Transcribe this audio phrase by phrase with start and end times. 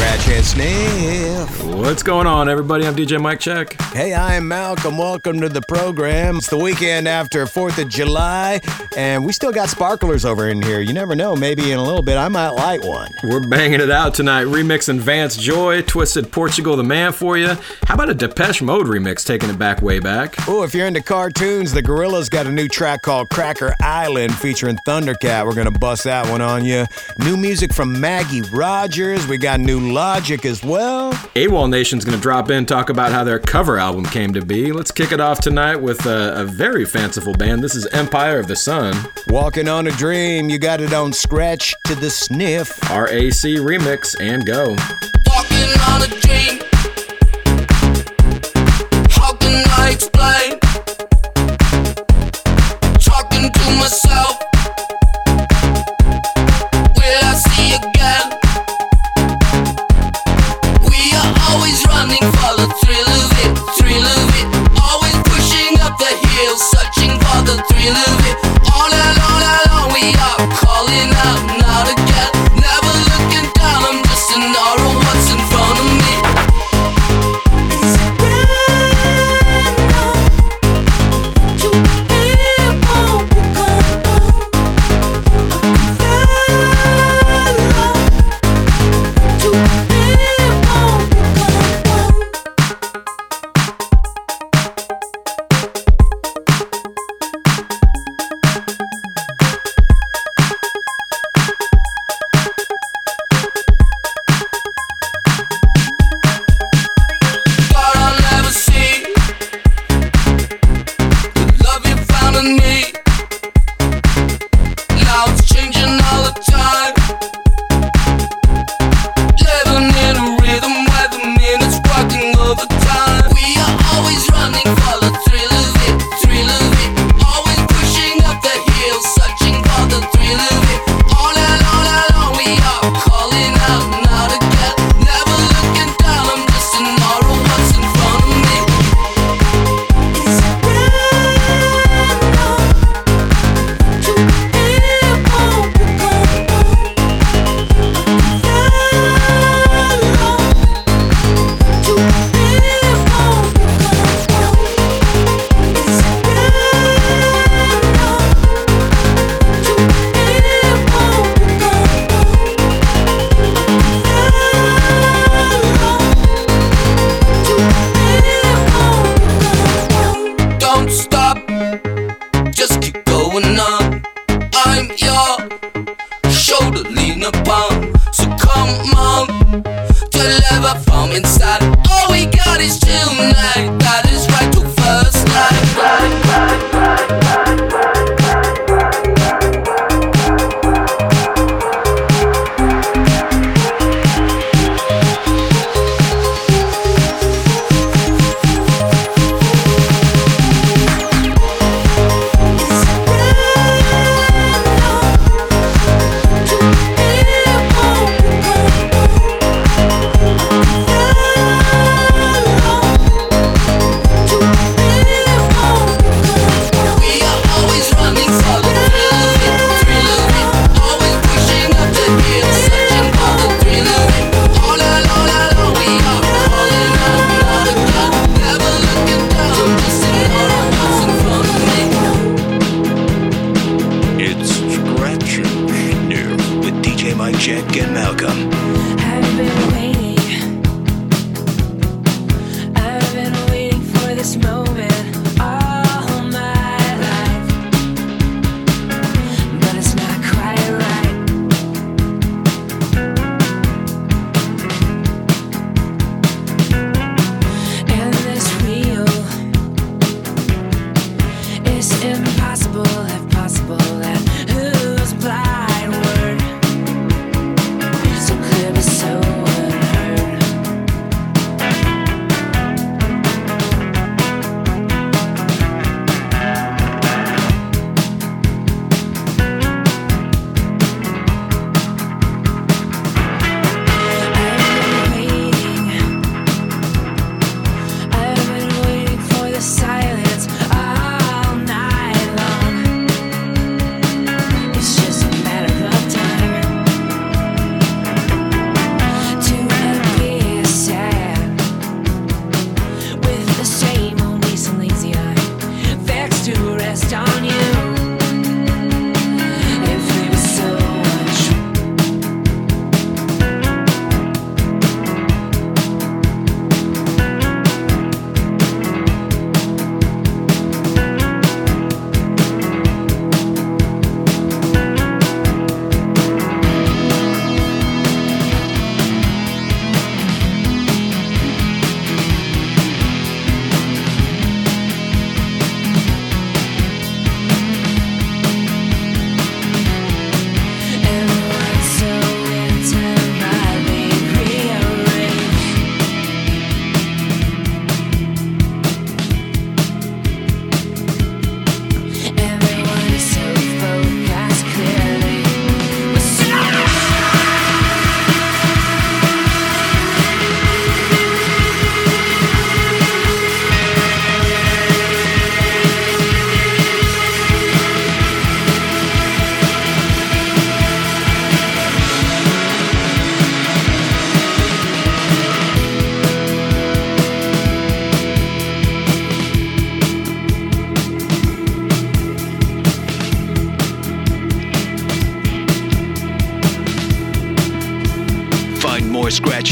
[0.00, 1.64] Scratch and sniff.
[1.74, 2.86] What's going on, everybody?
[2.86, 3.78] I'm DJ Mike Check.
[3.92, 4.96] Hey, I'm Malcolm.
[4.96, 6.36] Welcome to the program.
[6.38, 8.62] It's the weekend after 4th of July,
[8.96, 10.80] and we still got sparklers over in here.
[10.80, 11.36] You never know.
[11.36, 13.12] Maybe in a little bit I might light one.
[13.22, 17.54] We're banging it out tonight, remixing Vance Joy, Twisted Portugal the Man for you.
[17.84, 20.34] How about a Depeche Mode remix, taking it back way back?
[20.48, 24.78] Oh, if you're into cartoons, the Gorillaz got a new track called Cracker Island featuring
[24.86, 25.44] Thundercat.
[25.44, 26.86] We're going to bust that one on you.
[27.18, 29.26] New music from Maggie Rogers.
[29.26, 31.12] We got new Logic as well.
[31.34, 34.72] AWOL Nation's going to drop in, talk about how their cover album came to be.
[34.72, 37.62] Let's kick it off tonight with a, a very fanciful band.
[37.62, 38.94] This is Empire of the Sun.
[39.28, 40.48] Walking on a Dream.
[40.48, 42.80] You got it on Scratch to the Sniff.
[42.88, 44.76] RAC remix and go.
[45.26, 46.62] Walking on a dream.
[49.10, 50.59] How can I explain?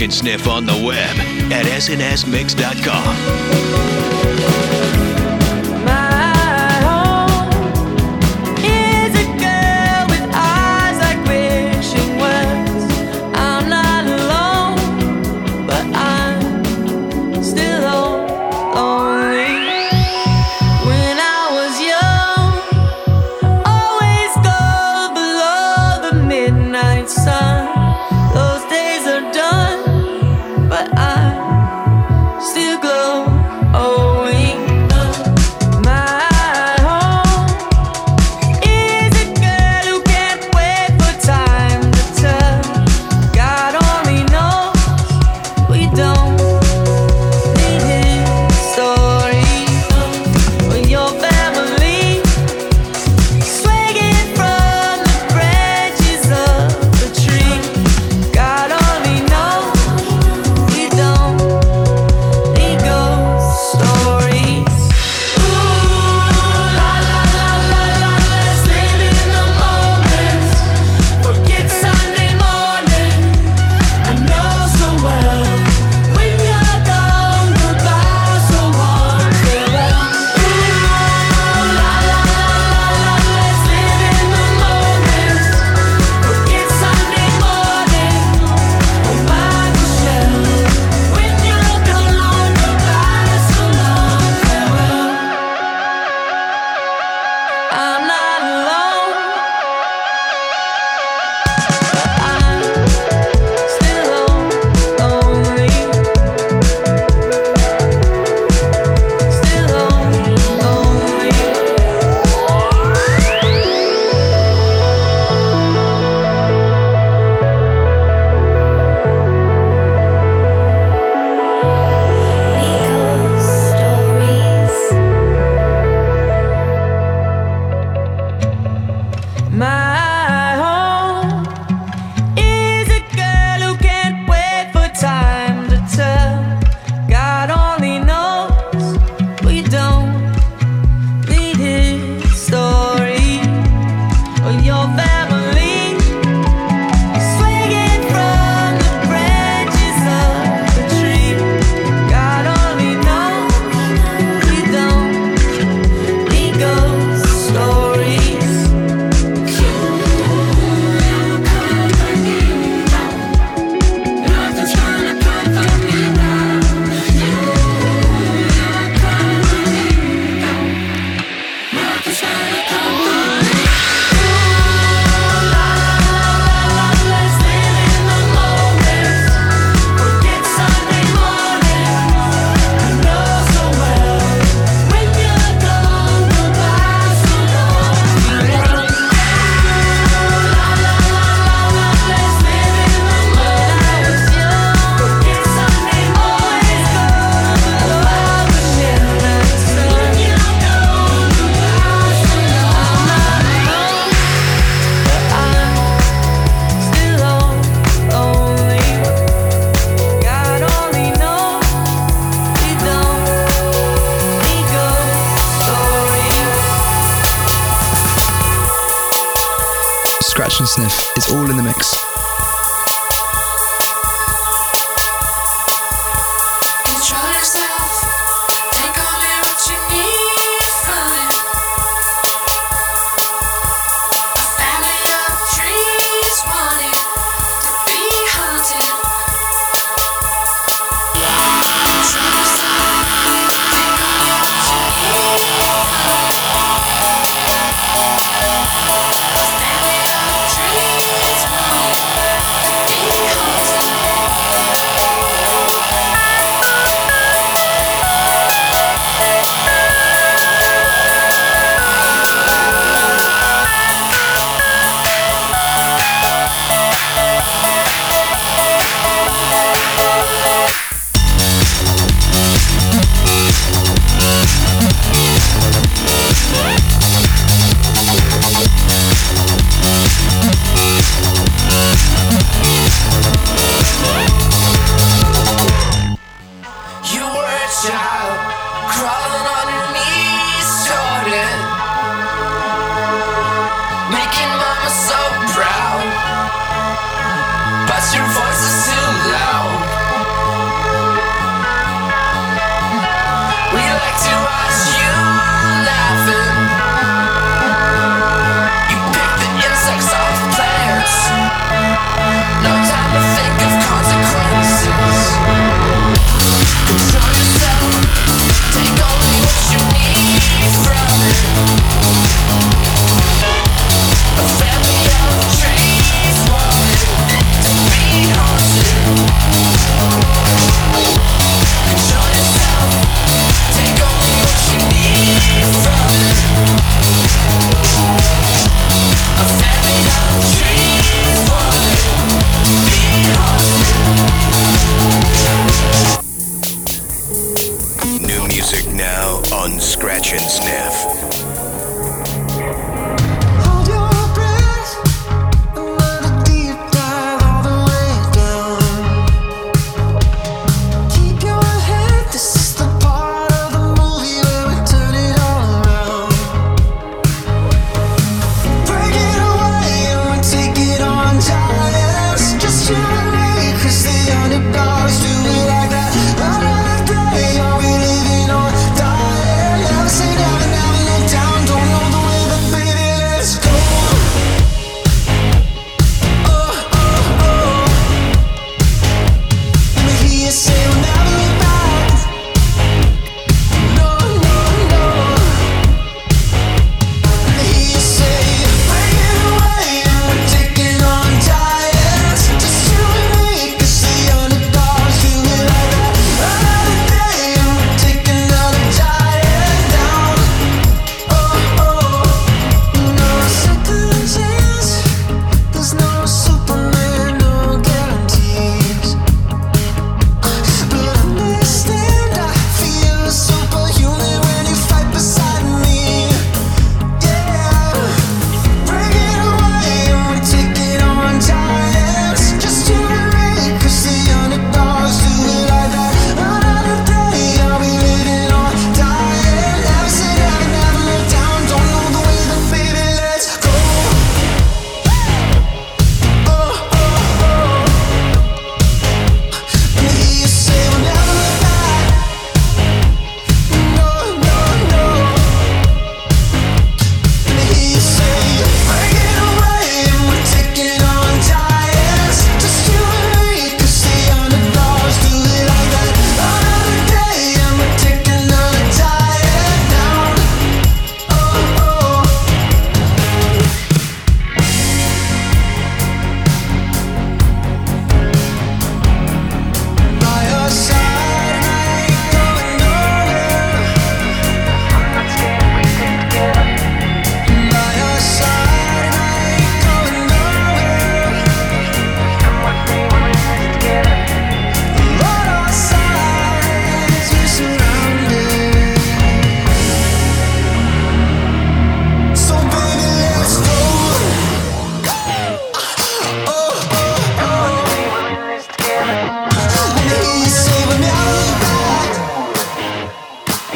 [0.00, 1.16] And Sniff on the web
[1.52, 3.47] at snsmix.com.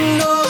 [0.03, 0.42] No,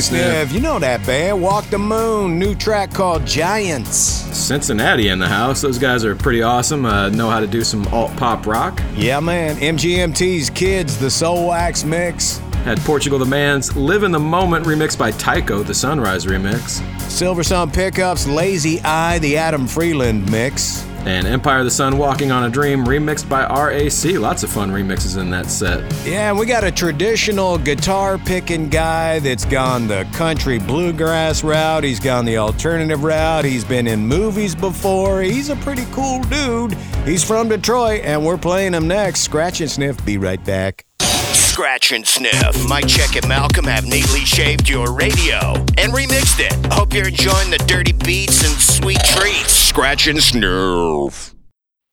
[0.00, 0.52] Sniff.
[0.52, 2.38] You know that band, Walk the Moon.
[2.38, 3.88] New track called Giants.
[3.88, 5.60] Cincinnati in the house.
[5.60, 6.84] Those guys are pretty awesome.
[6.84, 8.80] Uh, know how to do some alt pop rock.
[8.94, 9.56] Yeah, man.
[9.56, 12.38] MGMT's Kids, the Soulwax mix.
[12.64, 16.80] Had Portugal the Man's Live in the Moment remixed by Tycho, the Sunrise remix.
[17.08, 20.86] Silversun Pickups, Lazy Eye, the Adam Freeland mix.
[21.04, 24.20] And Empire of the Sun Walking on a Dream remixed by RAC.
[24.20, 25.80] Lots of fun remixes in that set.
[26.06, 31.82] Yeah, and we got a traditional guitar picking guy that's gone the country bluegrass route.
[31.82, 33.44] He's gone the alternative route.
[33.44, 35.22] He's been in movies before.
[35.22, 36.74] He's a pretty cool dude.
[37.04, 39.20] He's from Detroit, and we're playing him next.
[39.22, 40.04] Scratch and Sniff.
[40.04, 40.84] Be right back.
[41.52, 42.66] Scratch and Sniff.
[42.66, 46.72] Mike Check and Malcolm have neatly shaved your radio and remixed it.
[46.72, 49.52] Hope you're enjoying the dirty beats and sweet treats.
[49.52, 51.31] Scratch and Sniff.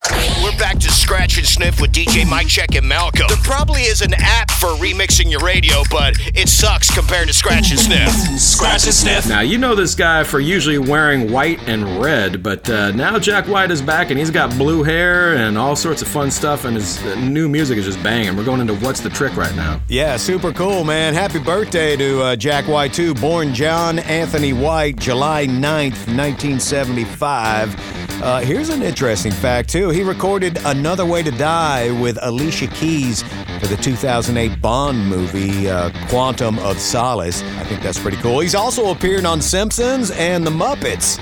[0.10, 3.26] We're back to Scratch and Sniff with DJ Mike Check and Malcolm.
[3.28, 7.70] There probably is an app for remixing your radio, but it sucks compared to Scratch
[7.72, 8.10] and Sniff.
[8.40, 9.28] Scratch and Sniff.
[9.28, 13.48] Now, you know this guy for usually wearing white and red, but uh, now Jack
[13.50, 16.78] White is back and he's got blue hair and all sorts of fun stuff, and
[16.78, 18.38] his uh, new music is just banging.
[18.38, 19.82] We're going into What's the Trick right now.
[19.90, 21.14] Yeah, super cool, man.
[21.14, 23.14] Happy birthday to uh, Jack White, too.
[23.16, 28.00] Born John Anthony White, July 9th, 1975.
[28.22, 29.89] Uh, here's an interesting fact, too.
[29.92, 33.24] He recorded Another Way to Die with Alicia Keys
[33.60, 37.42] for the 2008 Bond movie, uh, Quantum of Solace.
[37.42, 38.40] I think that's pretty cool.
[38.40, 41.18] He's also appeared on Simpsons and The Muppets.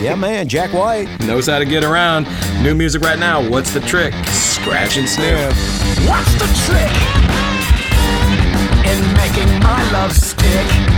[0.02, 1.08] yeah, man, Jack White.
[1.20, 2.26] Knows how to get around.
[2.62, 3.48] New music right now.
[3.48, 4.12] What's the trick?
[4.26, 5.52] Scratch and sniff.
[6.06, 6.92] What's the trick
[8.86, 10.89] in making my love stick?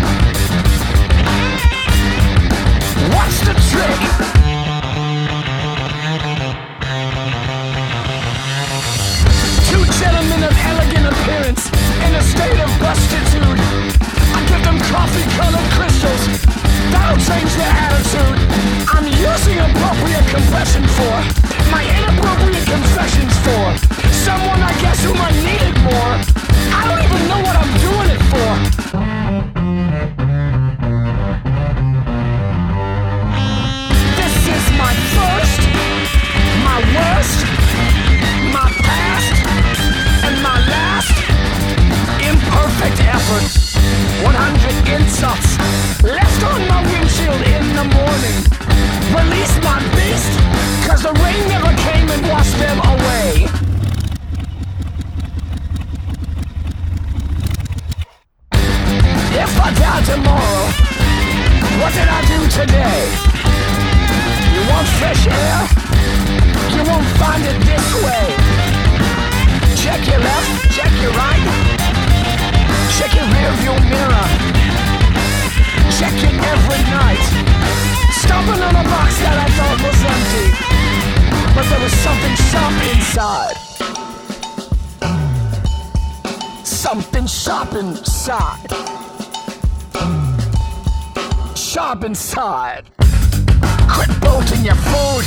[14.93, 16.23] Coffee colored crystals.
[16.93, 18.39] That'll change their attitude.
[18.93, 21.17] I'm using appropriate confession for
[21.73, 23.65] my inappropriate confessions for
[24.13, 26.13] someone I guess whom I needed more.
[26.77, 28.51] I don't even know what I'm doing it for.
[34.21, 35.61] This is my first,
[36.69, 37.39] my worst,
[38.53, 39.33] my past,
[40.27, 41.17] and my last
[42.29, 43.62] imperfect effort.
[44.21, 45.57] 100 insults
[46.05, 48.39] left on my windshield in the morning.
[49.17, 50.33] Release my beast,
[50.87, 53.49] cause the rain never came and washed them away.
[59.33, 60.65] If I die tomorrow,
[61.81, 63.01] what did I do today?
[64.55, 65.59] You want fresh air?
[66.77, 68.27] You won't find it this way.
[69.83, 71.82] Check your left, check your right.
[72.99, 74.27] Check your rear view mirror.
[75.99, 77.25] Check it every night.
[78.21, 80.47] Stomping on a box that I thought was empty.
[81.55, 83.57] But there was something sharp inside.
[86.65, 88.71] Something sharp inside.
[91.57, 92.85] Sharp inside.
[93.89, 95.25] Quit bolting your food.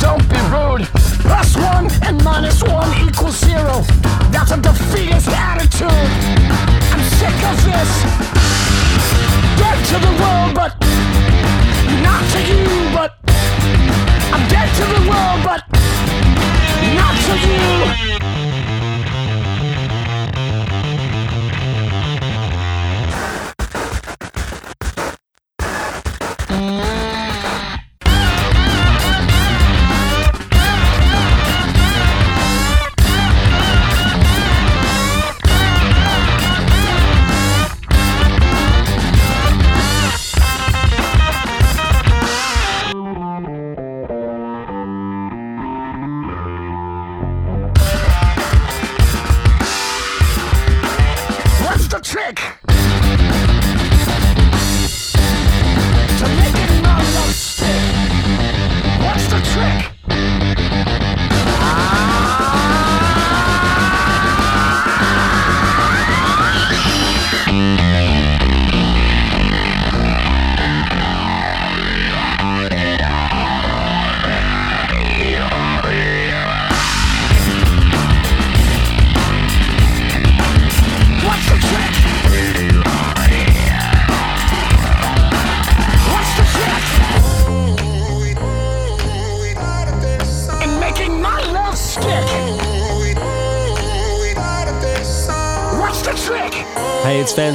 [0.00, 1.03] Don't be rude.
[1.24, 3.80] Plus one and minus one equals zero.
[4.30, 5.90] That's a defeatist attitude.
[6.92, 7.90] I'm sick of this.
[9.58, 10.72] Dead to the world, but
[12.06, 12.64] not to you.
[12.92, 13.10] But
[14.34, 15.60] I'm dead to the world, but
[16.94, 18.13] not to you.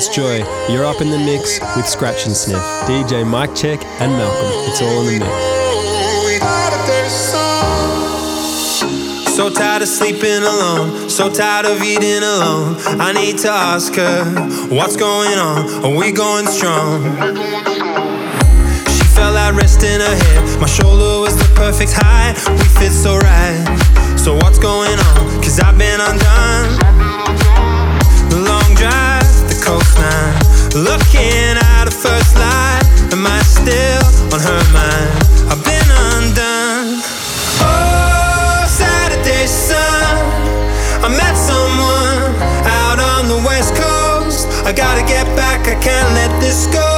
[0.07, 0.37] Joy.
[0.71, 2.61] You're up in the mix with Scratch and Sniff.
[2.87, 4.47] DJ Mike Check and Malcolm.
[4.69, 5.59] It's all in the mix.
[9.35, 12.77] So tired of sleeping alone, so tired of eating alone.
[12.99, 14.23] I need to ask her,
[14.69, 15.83] what's going on?
[15.83, 17.03] Are we going strong?
[18.87, 20.59] She felt like rest in her head.
[20.61, 22.35] My shoulder was the perfect height.
[22.59, 24.17] We fit so right.
[24.17, 25.41] So what's going on?
[25.41, 26.79] Cause I've been undone.
[28.29, 29.18] The long drive,
[29.59, 30.83] the coastline.
[30.83, 32.83] Looking at the first light.
[33.11, 35.11] Am I still on her mind?
[35.51, 37.01] I've been undone.
[37.61, 40.15] Oh, Saturday sun.
[41.03, 44.47] I met someone out on the west coast.
[44.65, 46.88] I gotta get back, I can't let this go.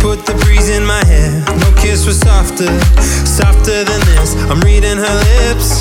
[0.00, 1.30] Put the breeze in my hair.
[1.60, 2.72] No kiss was softer,
[3.28, 4.34] softer than this.
[4.48, 5.80] I'm reading her lips.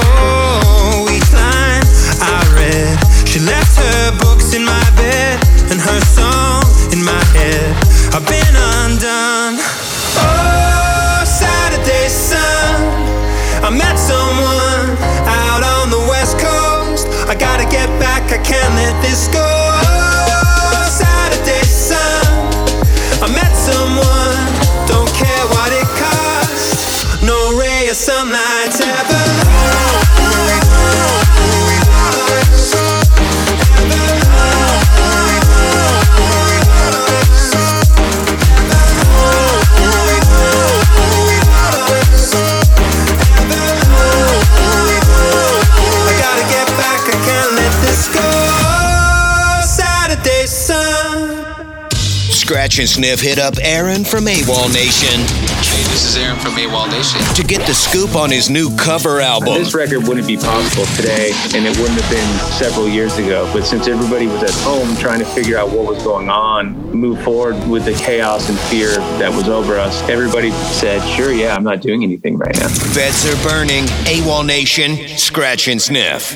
[0.00, 1.84] Oh, each line
[2.24, 2.96] I read.
[3.28, 5.36] She left her books in my bed
[5.70, 7.70] and her song in my head.
[8.16, 9.60] I've been undone.
[10.16, 12.80] Oh, Saturday sun.
[13.62, 14.96] I met someone
[15.28, 17.06] out on the west coast.
[17.28, 19.49] I gotta get back, I can't let this go.
[52.50, 55.20] Scratch and Sniff hit up Aaron from AWOL Nation
[55.62, 57.20] Hey, this is Aaron from AWOL Nation.
[57.36, 59.54] to get the scoop on his new cover album.
[59.54, 63.48] This record wouldn't be possible today, and it wouldn't have been several years ago.
[63.52, 67.22] But since everybody was at home trying to figure out what was going on, move
[67.22, 71.62] forward with the chaos and fear that was over us, everybody said, "Sure, yeah, I'm
[71.62, 73.84] not doing anything right now." Beds are burning.
[74.06, 76.34] AWOL Nation, Scratch and Sniff.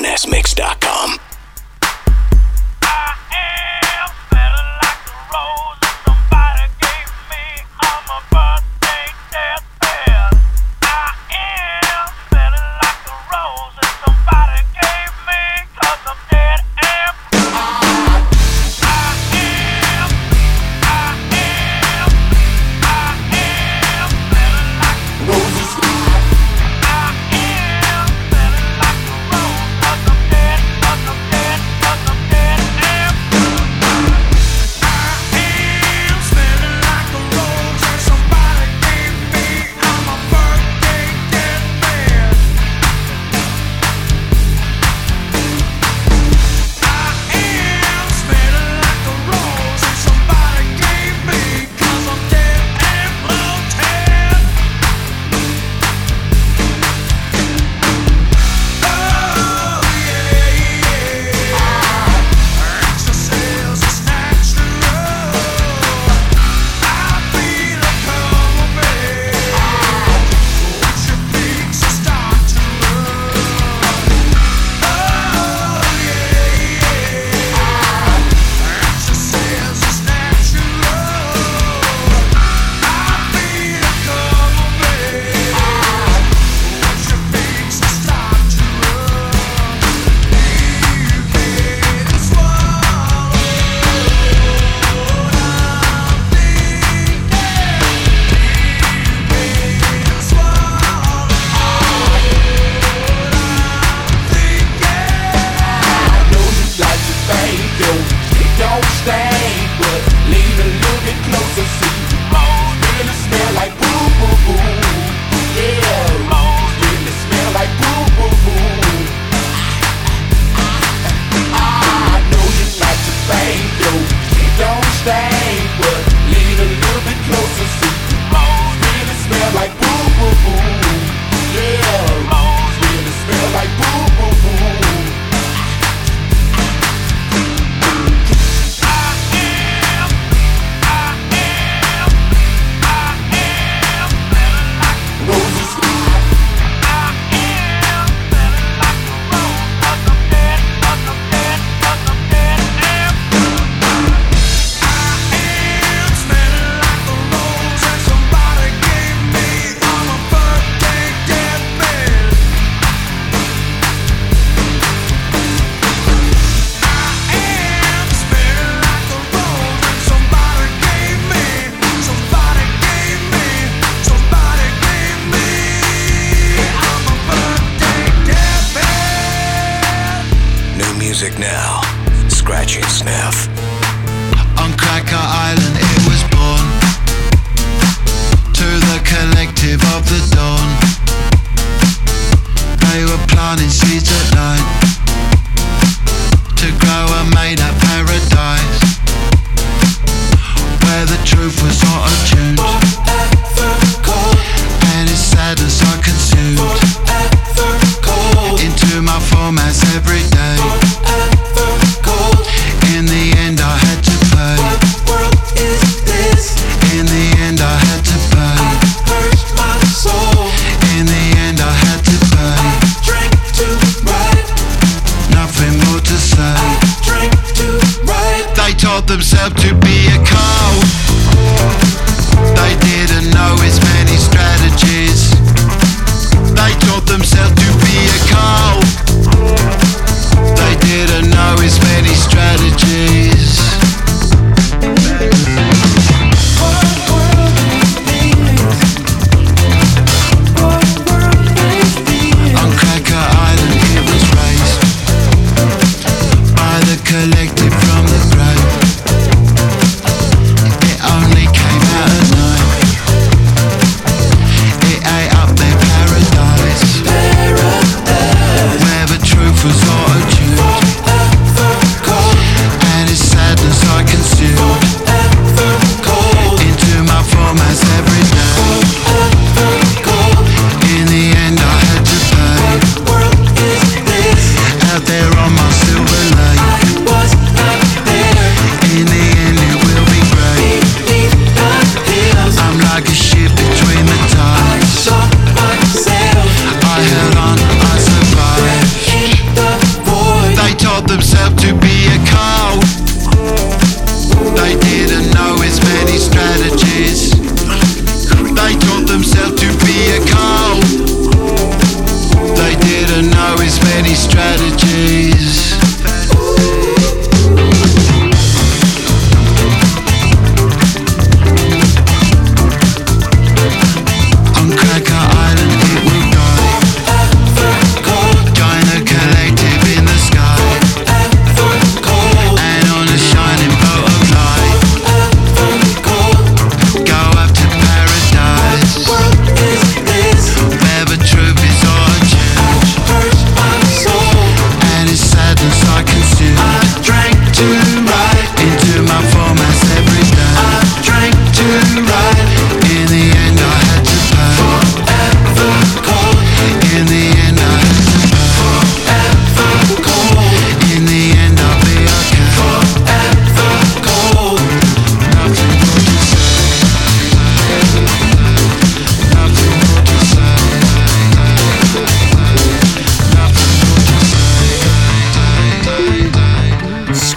[0.00, 1.29] SNSMix.com.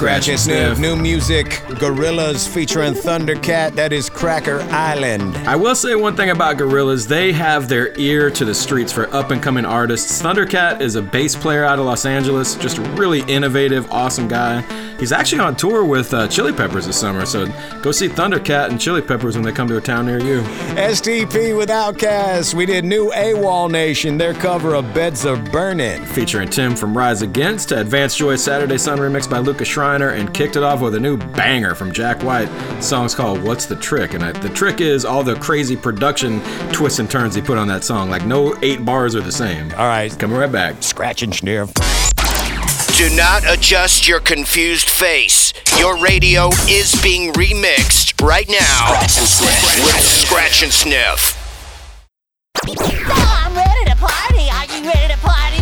[0.04, 0.80] Scratch and Sniff.
[0.80, 1.46] New music,
[1.80, 3.74] Gorillaz featuring Thundercat.
[3.76, 5.38] That is Cracker Island.
[5.48, 7.08] I will say one thing about Gorillaz.
[7.08, 10.22] They have their ear to the streets for up and coming artists.
[10.22, 14.60] Thundercat is a bass player out of Los Angeles, just a really innovative, awesome guy.
[15.00, 17.48] He's actually on tour with uh, Chili Peppers this summer, so
[17.82, 20.42] go see Thundercat and Chili Peppers when they come to a town near you.
[20.76, 22.54] STP with Outkast.
[22.54, 26.06] We did new AWOL Nation, their cover of Beds Are Burning.
[26.06, 30.34] Featuring Tim from Rise Against to Advanced Joy Saturday Sun remix by Lucas Schreiner, and
[30.34, 32.48] kicked it off with a new banger from Jack White.
[32.48, 34.14] The song's called What's the Trick?
[34.14, 36.42] And I, the trick is all the crazy production
[36.72, 38.10] twists and turns he put on that song.
[38.10, 39.72] Like no eight bars are the same.
[39.72, 40.18] All right.
[40.18, 40.82] Coming right back.
[40.82, 41.72] Scratch and sniff.
[42.96, 45.52] Do not adjust your confused face.
[45.80, 51.40] Your radio is being remixed right now Scratch and with Scratch and Sniff.
[52.64, 54.48] I'm ready to party.
[54.52, 55.58] Are you ready to party?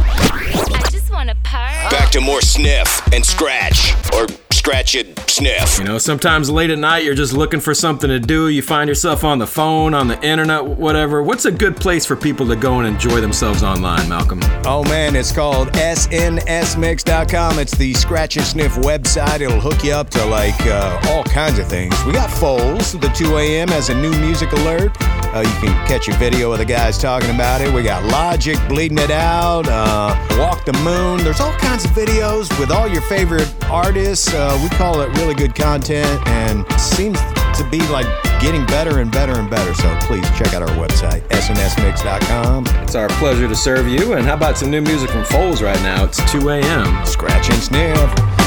[0.76, 1.96] I just want to party.
[1.96, 4.28] Back to more Sniff and Scratch, or
[4.62, 5.80] Scratch and Sniff.
[5.80, 8.50] You know, sometimes late at night you're just looking for something to do.
[8.50, 11.24] You find yourself on the phone, on the internet, whatever.
[11.24, 14.40] What's a good place for people to go and enjoy themselves online, Malcolm?
[14.64, 17.58] Oh man, it's called snsmix.com.
[17.58, 19.40] It's the Scratch and Sniff website.
[19.40, 21.96] It'll hook you up to like uh, all kinds of things.
[22.06, 23.68] We got Foals, the 2 a.m.
[23.70, 24.92] has a new music alert.
[25.34, 27.74] Uh, you can catch a video of the guys talking about it.
[27.74, 31.24] We got Logic bleeding it out, uh, Walk the Moon.
[31.24, 34.32] There's all kinds of videos with all your favorite artists.
[34.32, 37.18] Uh, Uh, we call it really good content and seems
[37.56, 38.06] to be like
[38.42, 39.74] getting better and better and better.
[39.74, 42.66] So please check out our website, snsmix.com.
[42.84, 44.12] It's our pleasure to serve you.
[44.12, 46.04] And how about some new music from Foals right now?
[46.04, 47.06] It's 2 a.m.
[47.06, 48.41] Scratch and sniff.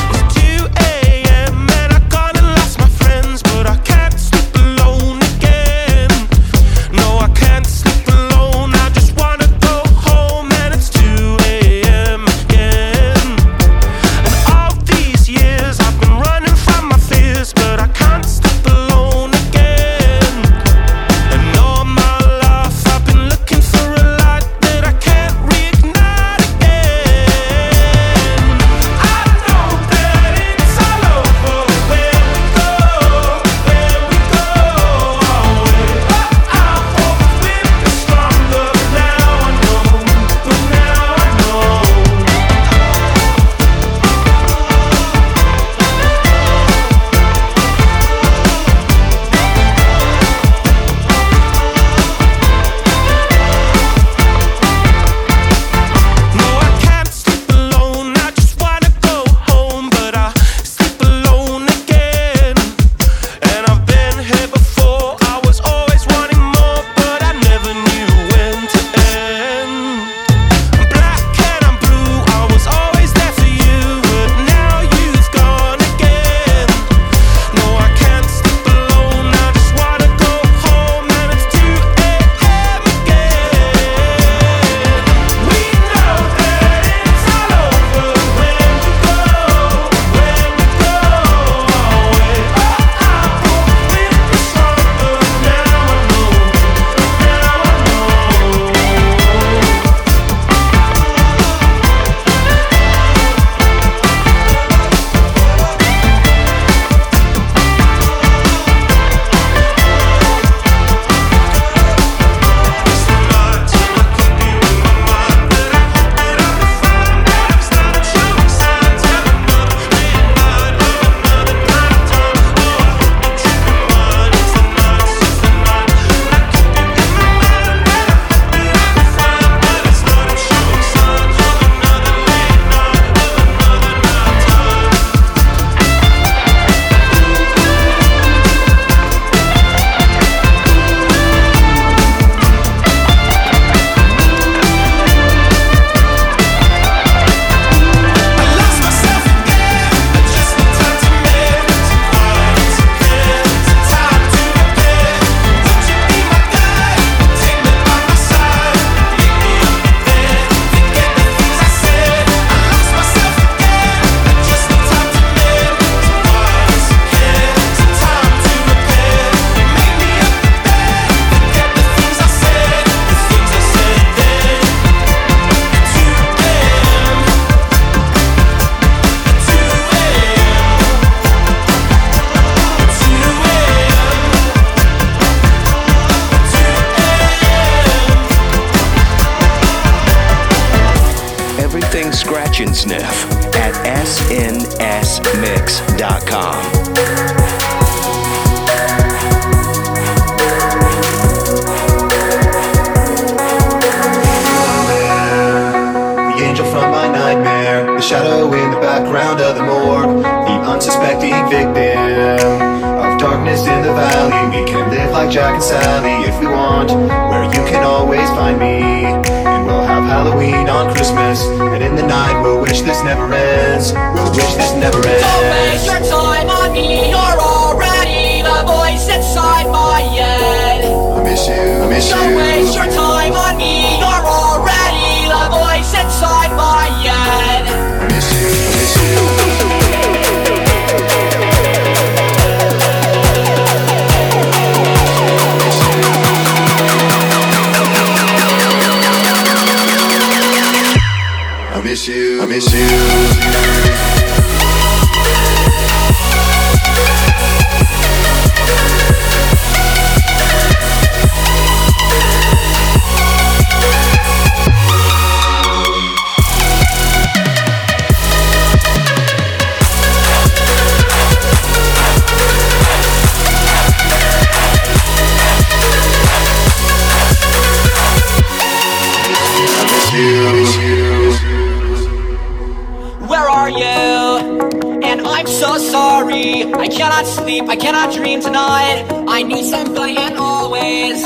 [287.15, 289.07] cannot sleep, I cannot dream tonight.
[289.29, 291.23] I need somebody and always.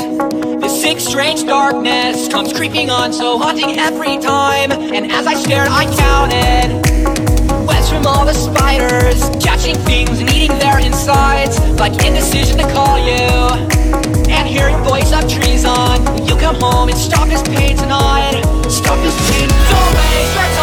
[0.61, 4.71] This sick, strange darkness comes creeping on, so haunting every time.
[4.71, 10.59] And as I stared, I counted webs from all the spiders, catching things and eating
[10.59, 11.57] their insides.
[11.79, 13.25] Like indecision to call you,
[14.29, 16.05] and hearing voice of treason.
[16.27, 18.43] You'll come home and stop this pain tonight.
[18.69, 20.58] Stop this pain, it's always.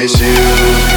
[0.00, 0.89] miss you.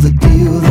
[0.00, 0.69] the deal.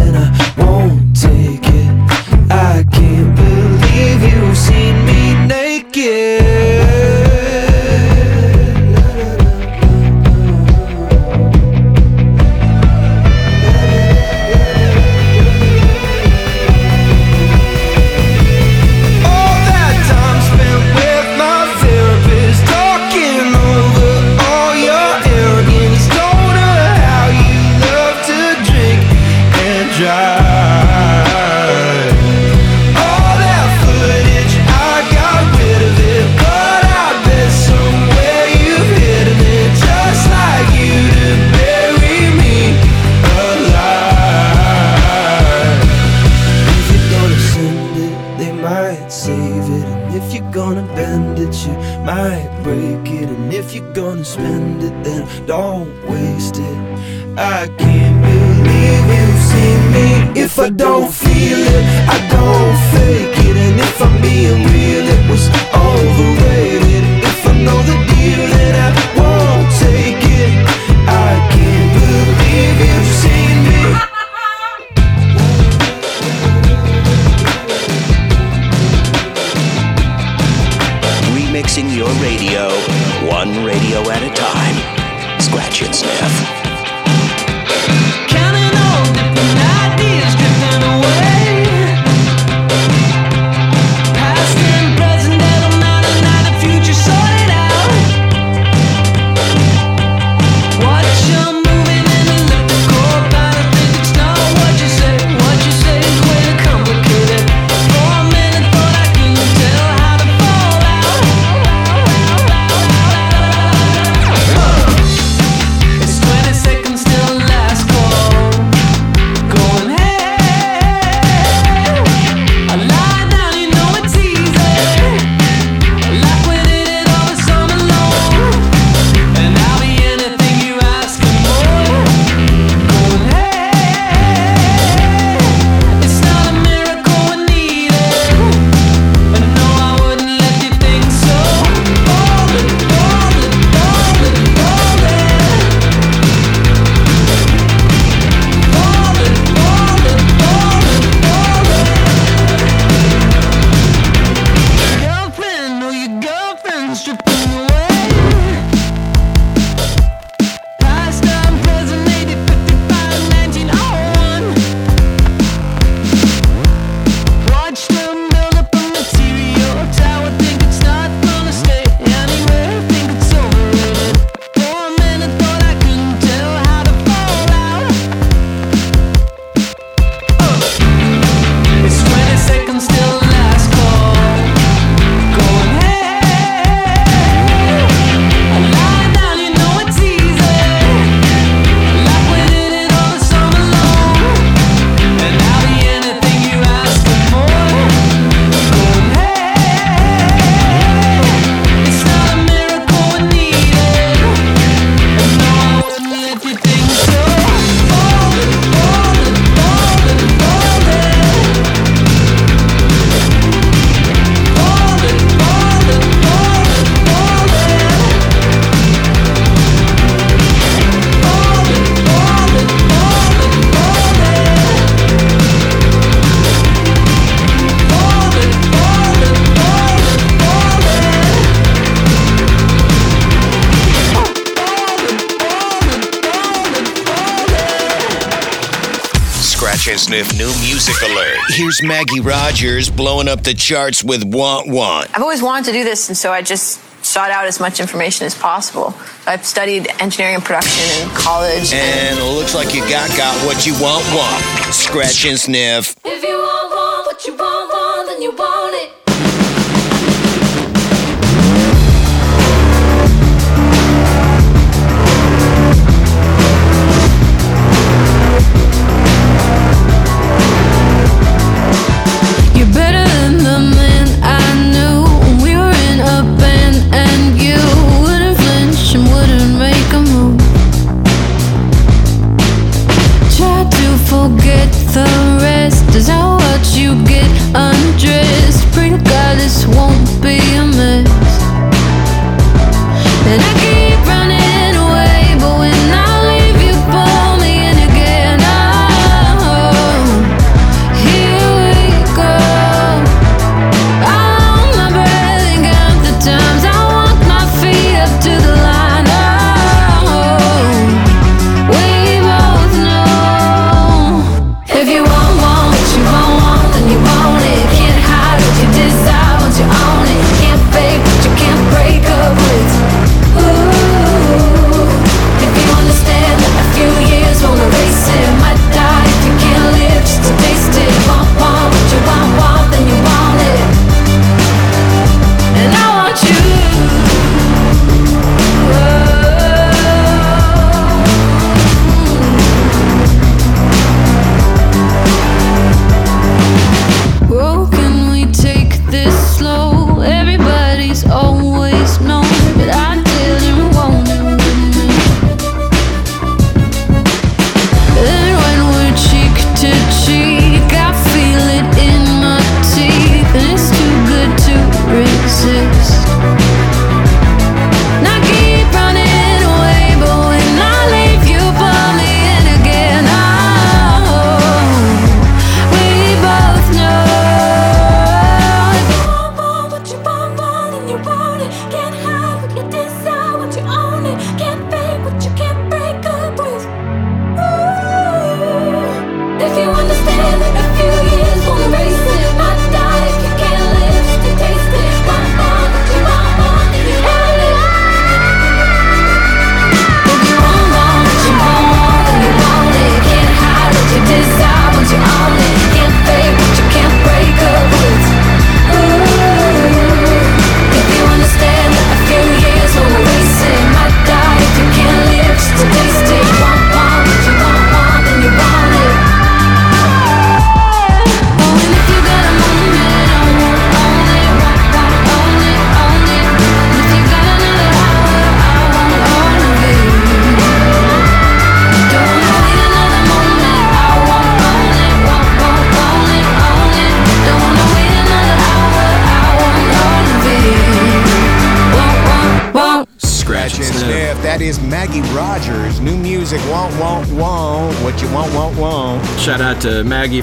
[242.49, 245.07] Rogers blowing up the charts with Want Want.
[245.13, 248.25] I've always wanted to do this, and so I just sought out as much information
[248.25, 248.91] as possible.
[249.27, 251.71] I've studied engineering and production in college.
[251.71, 254.41] And, and it looks like you got got what you want, want.
[254.73, 255.95] Scratch and sniff.
[256.03, 258.68] If you want, want what you want, want, then you want.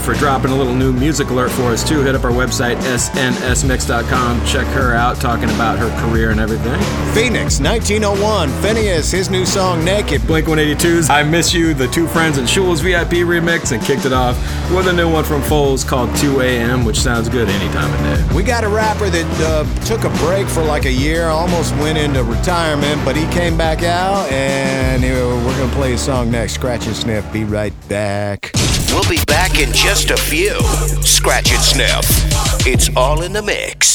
[0.07, 2.01] For dropping a little new music alert for us too.
[2.03, 4.47] Hit up our website snsmix.com.
[4.47, 6.81] Check her out, talking about her career and everything.
[7.13, 8.49] Phoenix, 1901.
[8.63, 10.25] FINNEAS, his new song, Naked.
[10.29, 14.13] Blink 182's I Miss You, the Two Friends and Shules VIP remix, and kicked it
[14.13, 14.37] off
[14.71, 17.99] with a new one from Foals called 2 a.m., which sounds good any time of
[17.99, 18.37] day.
[18.37, 21.99] We got a rapper that uh, took a break for like a year, almost went
[21.99, 25.09] into retirement, but he came back out, and uh,
[25.45, 26.53] we're going to play his song next.
[26.53, 27.33] Scratch and Sniff.
[27.33, 28.56] Be right back.
[28.97, 30.59] We'll be back in just a few.
[31.03, 32.67] Scratch and sniff.
[32.67, 33.86] It's all in the mix.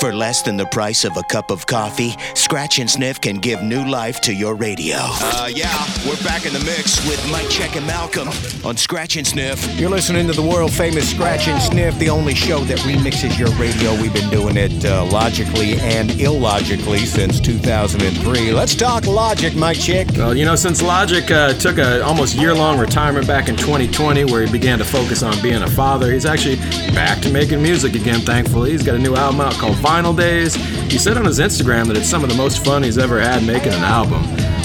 [0.00, 3.62] For less than the price of a cup of coffee, Scratch and Sniff can give
[3.62, 4.96] new life to your radio.
[4.98, 8.28] Uh, yeah, we're back in the mix with Mike Check and Malcolm
[8.64, 9.62] on Scratch and Sniff.
[9.78, 13.50] You're listening to the world famous Scratch and Sniff, the only show that remixes your
[13.56, 13.92] radio.
[14.00, 18.52] We've been doing it uh, logically and illogically since 2003.
[18.52, 20.06] Let's talk logic, Mike Check.
[20.16, 24.46] Well, you know, since Logic uh, took a almost year-long retirement back in 2020, where
[24.46, 26.56] he began to focus on being a father, he's actually
[26.94, 28.20] back to making music again.
[28.20, 30.54] Thankfully, he's got a new album out called Vinyl Days.
[30.86, 33.42] He said on his Instagram that it's some of the most fun he's ever had
[33.42, 34.22] making an album.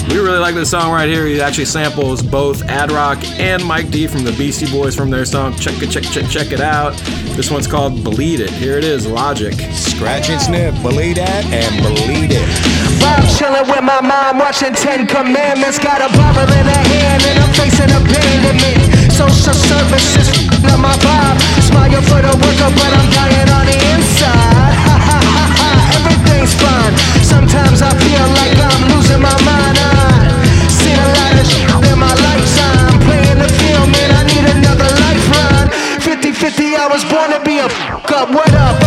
[0.08, 1.26] We really like this song right here.
[1.26, 5.24] He actually samples both Ad Rock and Mike D from the Beastie Boys from their
[5.24, 5.56] song.
[5.56, 6.94] Check it, check, check, check it out.
[7.34, 8.50] This one's called Bleed It.
[8.50, 9.52] Here it is, Logic.
[9.74, 12.46] Scratch and Sniff, believe that and believe it.
[13.02, 15.80] Vibe chillin' with my mom, watching Ten Commandments.
[15.80, 19.10] Got a Bible in her hand and I'm facing abandonment.
[19.10, 21.38] Social services not my vibe.
[21.66, 24.55] Smile for the worker, but I'm dying on the inside.
[26.62, 26.94] Fine.
[27.22, 29.76] Sometimes I feel like I'm losing my mind.
[29.78, 33.00] I've seen a lot of shit in my lifetime.
[33.06, 35.68] Playing the field, man, I need another lifeline.
[36.00, 38.30] 50 50, I was born to be a f up.
[38.30, 38.85] What up?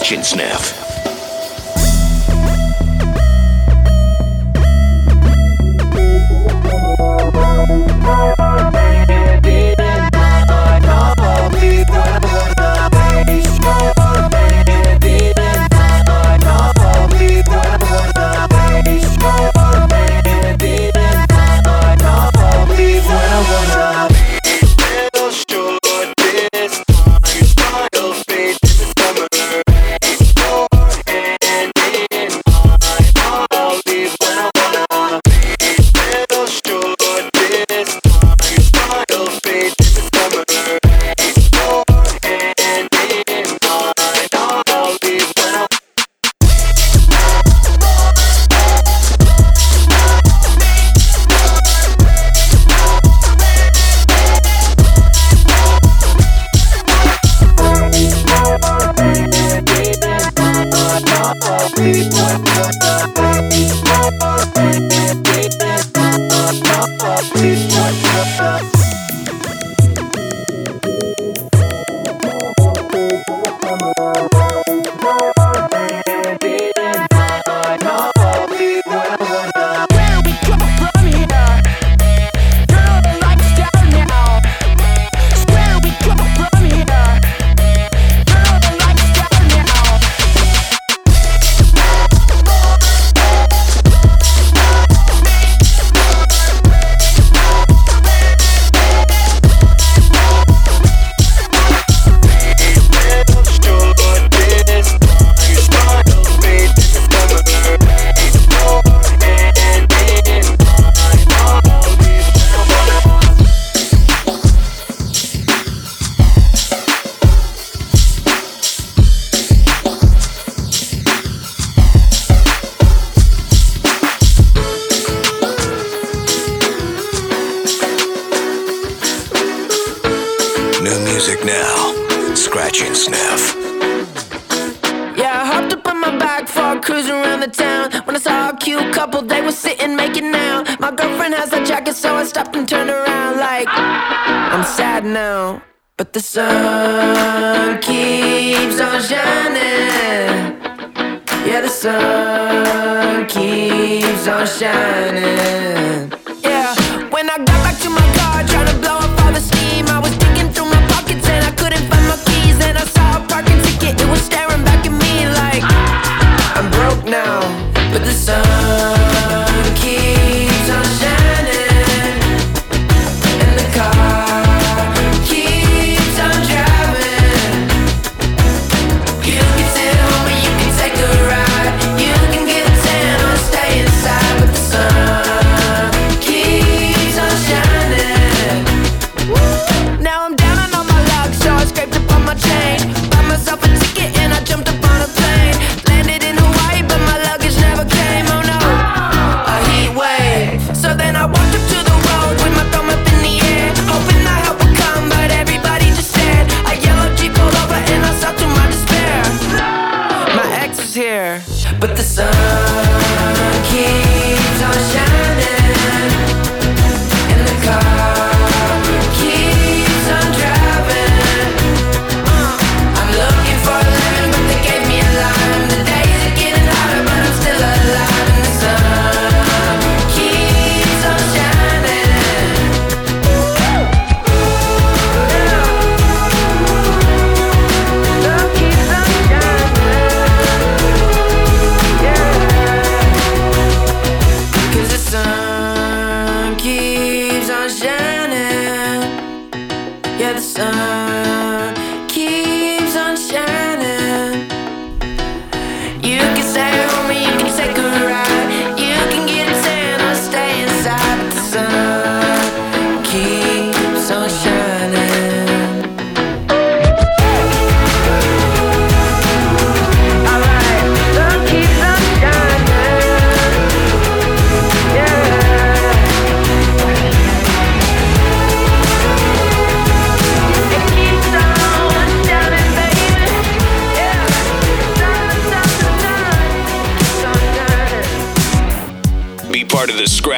[0.00, 0.89] Scratch and Sniff.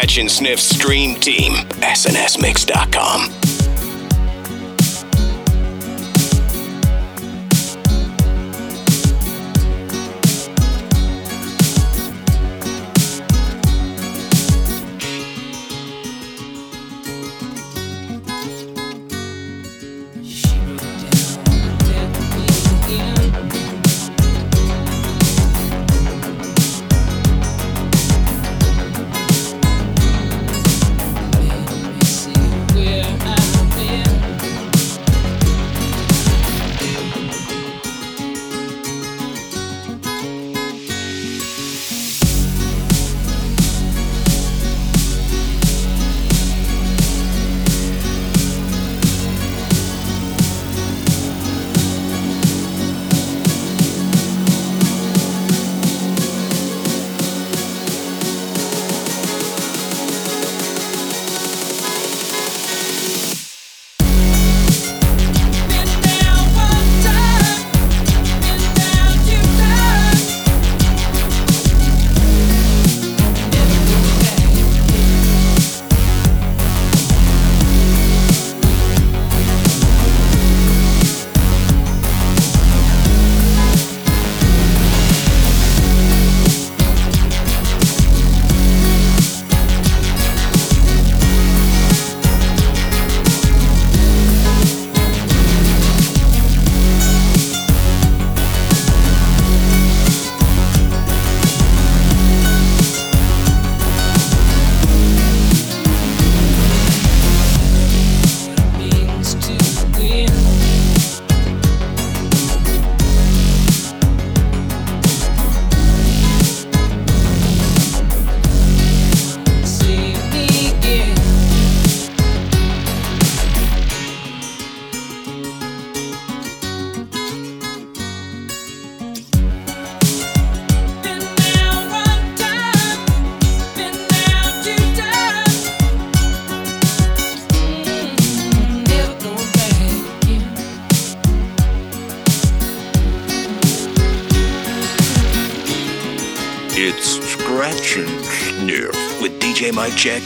[0.03, 1.53] Scratch and Sniff stream team.
[1.81, 3.41] SNSMix.com.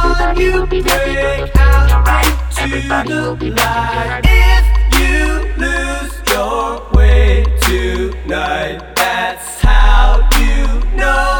[0.00, 2.32] Feeling alright.
[2.58, 4.24] Everybody will be dancing tonight.
[4.24, 4.64] If
[4.98, 5.24] you
[5.60, 11.39] lose your way tonight, that's how you know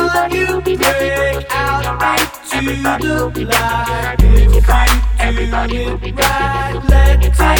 [0.00, 2.24] We're feeling alright.
[2.54, 3.04] Everybody
[4.18, 5.02] doing it right.
[5.18, 6.80] Everybody will be right.
[6.88, 7.54] Dancing That's how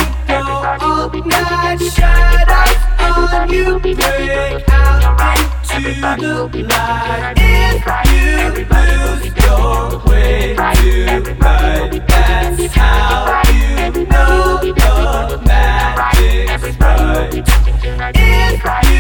[6.17, 8.07] you know the magic's right.
[8.07, 17.35] If you lose your way tonight, that's how you know the magic's right.
[17.35, 17.45] If
[17.85, 18.91] you right,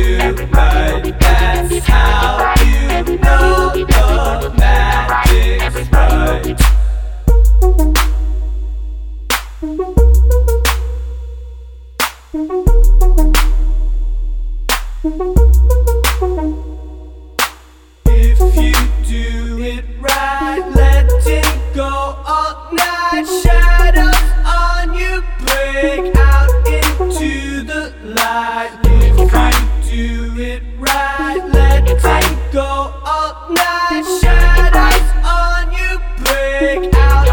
[0.00, 0.63] let it
[21.74, 23.26] go all night.
[23.42, 24.14] Shadows
[24.46, 28.83] on you break out into the light.
[32.54, 34.04] Go all night.
[35.24, 37.26] On you break out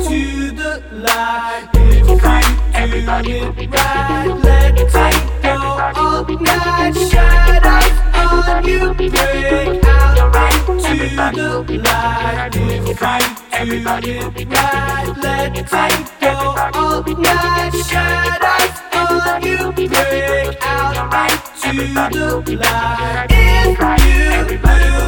[0.00, 1.68] into the light.
[1.74, 2.16] If you
[3.22, 4.92] do it right, let it
[5.42, 5.58] go
[5.94, 6.94] all night.
[6.96, 9.95] Shadows on you break out
[10.34, 12.54] into the light.
[12.54, 13.82] If you
[14.36, 15.70] it right, let it
[16.20, 16.32] go
[16.74, 17.72] all night.
[17.74, 20.96] Shadows on you break out
[21.64, 23.30] into the light.
[23.30, 25.05] If you lose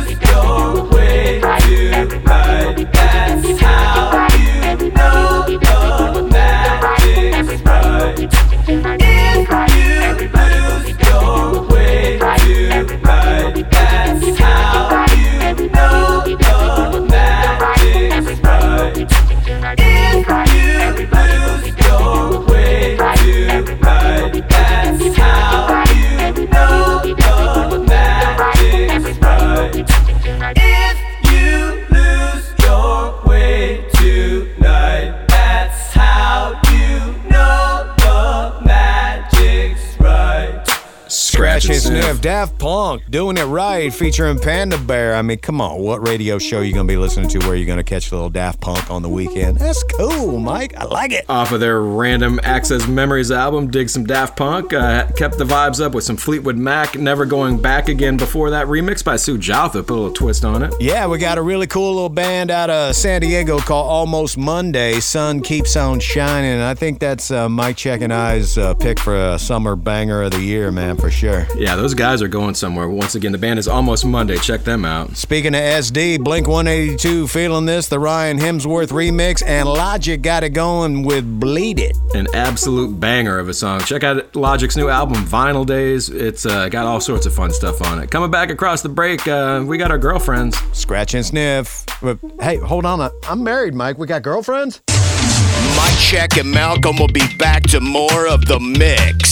[43.91, 45.15] featuring Panda Bear.
[45.15, 47.67] I mean, come on, what radio show are you gonna be listening to where you're
[47.67, 49.59] gonna catch a little Daft Punk on the weekend?
[49.59, 50.77] That's cool, Mike.
[50.77, 51.25] I like it.
[51.29, 54.73] Off of their Random Access Memories album, dig some Daft Punk.
[54.73, 58.67] Uh, kept the vibes up with some Fleetwood Mac, Never Going Back Again before that
[58.67, 59.87] remix by Sue Jaltha.
[59.87, 60.75] Put a little twist on it.
[60.81, 65.01] Yeah, we got a really cool little band out of San Diego called Almost Monday.
[65.01, 66.61] Sun keeps on shining.
[66.61, 70.33] I think that's uh, Mike Check and I's uh, pick for a summer banger of
[70.33, 71.47] the year, man, for sure.
[71.57, 72.89] Yeah, those guys are going somewhere.
[72.89, 74.37] Once again, the band is Almost Monday.
[74.39, 75.17] Check them out.
[75.17, 80.49] Speaking of SD, Blink 182 feeling this, the Ryan Hemsworth remix, and Logic got it
[80.51, 81.97] going with Bleed It.
[82.13, 83.79] An absolute banger of a song.
[83.83, 86.09] Check out Logic's new album, Vinyl Days.
[86.09, 88.11] It's uh, got all sorts of fun stuff on it.
[88.11, 90.59] Coming back across the break, uh, we got our girlfriends.
[90.77, 91.87] Scratch and sniff.
[92.03, 93.01] But, hey, hold on.
[93.01, 93.97] I- I'm married, Mike.
[93.97, 94.83] We got girlfriends?
[94.89, 99.29] Mike Check and Malcolm will be back to more of the mix.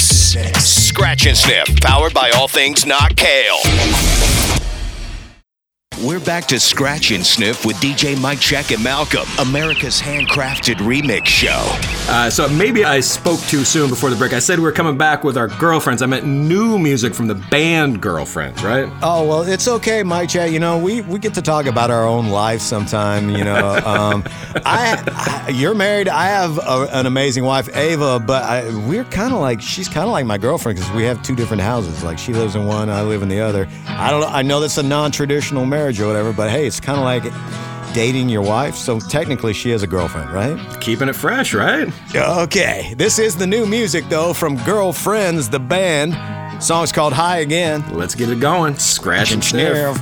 [0.63, 3.57] Scratch and Sniff, powered by all things not kale.
[6.05, 11.25] We're back to Scratch and Sniff with DJ Mike Check and Malcolm, America's handcrafted remix
[11.25, 11.65] show.
[12.13, 14.35] Uh, so maybe I spoke too soon before the break.
[14.35, 16.03] I said we are coming back with our girlfriends.
[16.03, 18.93] I meant new music from the band Girlfriends, right?
[19.03, 20.51] Oh well, it's okay, Mike Check.
[20.51, 23.31] You know, we, we get to talk about our own life sometime.
[23.31, 24.23] You know, um,
[24.67, 25.03] I,
[25.47, 26.09] I you're married.
[26.09, 30.05] I have a, an amazing wife, Ava, but I, we're kind of like she's kind
[30.05, 32.05] of like my girlfriend because we have two different houses.
[32.05, 33.67] Like she lives in one, I live in the other.
[33.89, 34.25] I don't.
[34.25, 37.25] I know that's a non-traditional marriage or whatever, but hey, it's kind of like
[37.95, 38.75] dating your wife.
[38.77, 40.59] So technically, she is a girlfriend, right?
[40.81, 41.89] Keeping it fresh, right?
[42.15, 42.95] Okay.
[42.97, 46.15] This is the new music though from Girlfriends, the band.
[46.63, 47.85] Song's called High Again.
[47.93, 48.77] Let's get it going.
[48.77, 49.99] Scratch and sniff.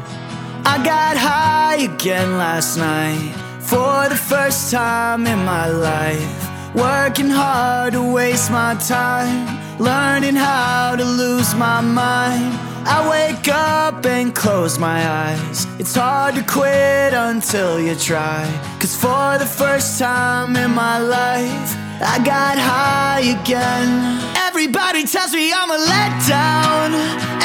[0.66, 6.74] I got high again last night for the first time in my life.
[6.74, 12.73] Working hard to waste my time, learning how to lose my mind.
[12.86, 15.66] I wake up and close my eyes.
[15.78, 18.44] It's hard to quit until you try.
[18.78, 21.70] Cause for the first time in my life,
[22.04, 23.88] I got high again.
[24.36, 26.92] Everybody tells me I'm a letdown.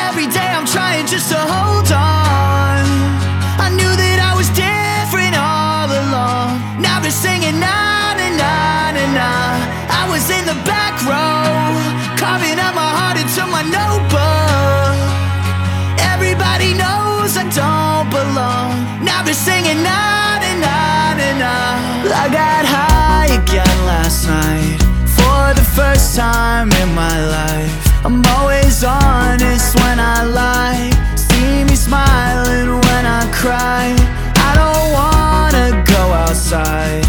[0.08, 2.84] Every day I'm trying just to hold on.
[3.64, 6.84] I knew that I was different all along.
[6.84, 9.32] Now they're singing na na na na na.
[9.88, 11.80] I was in the back row,
[12.20, 14.09] carving out my heart into my notebook.
[19.30, 21.54] They're singing na na na na na.
[22.24, 27.72] I got high again last night for the first time in my life.
[28.04, 30.90] I'm always honest when I lie.
[31.16, 33.94] See me smiling when I cry.
[34.48, 37.09] I don't wanna go outside.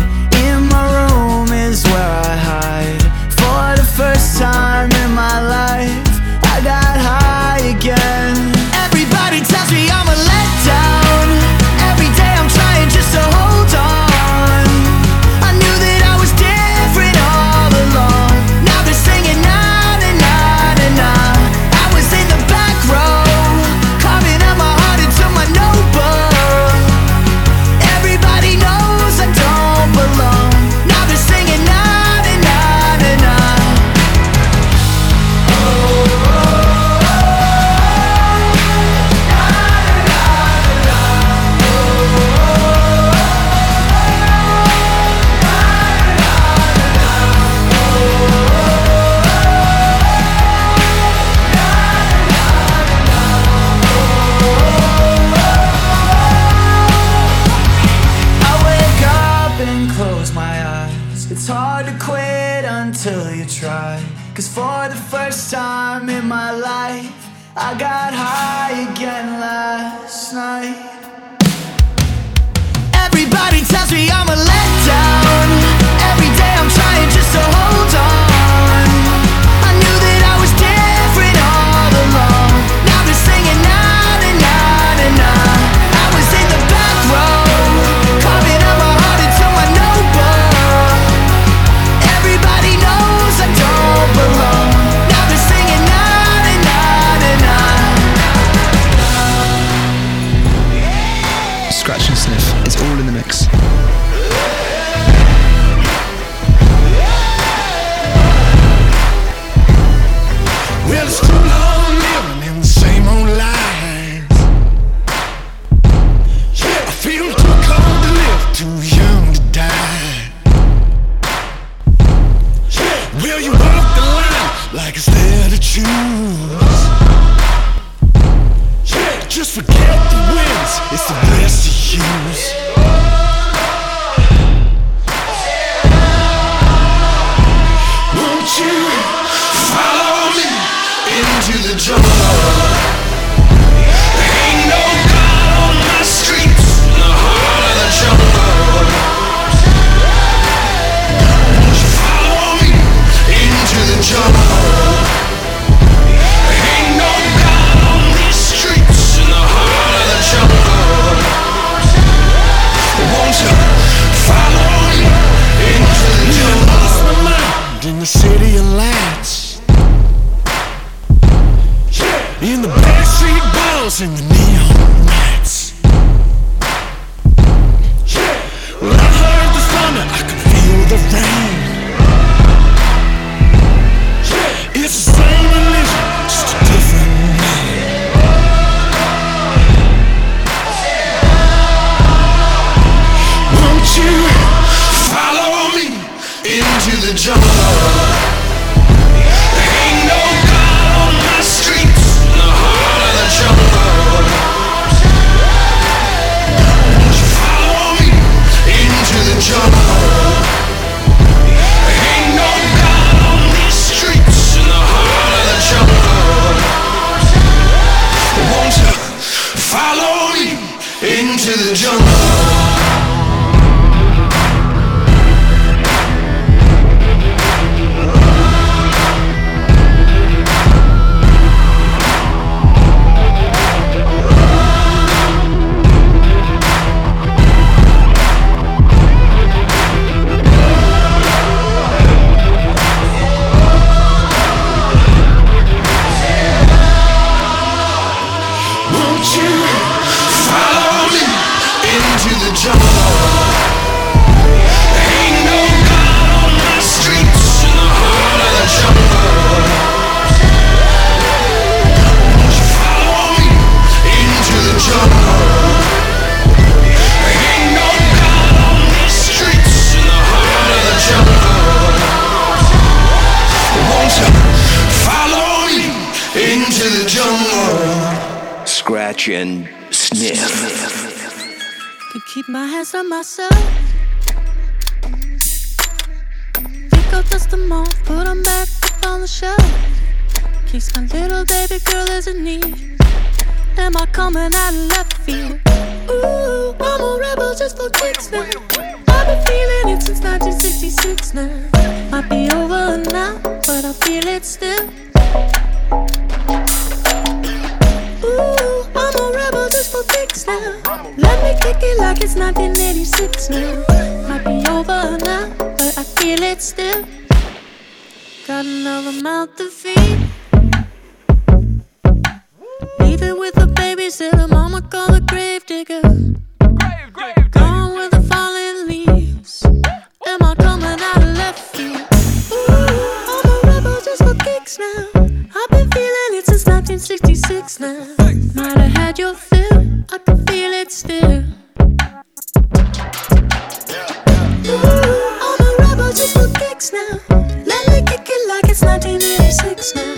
[347.31, 350.15] Let me kick it like it's 1986 now.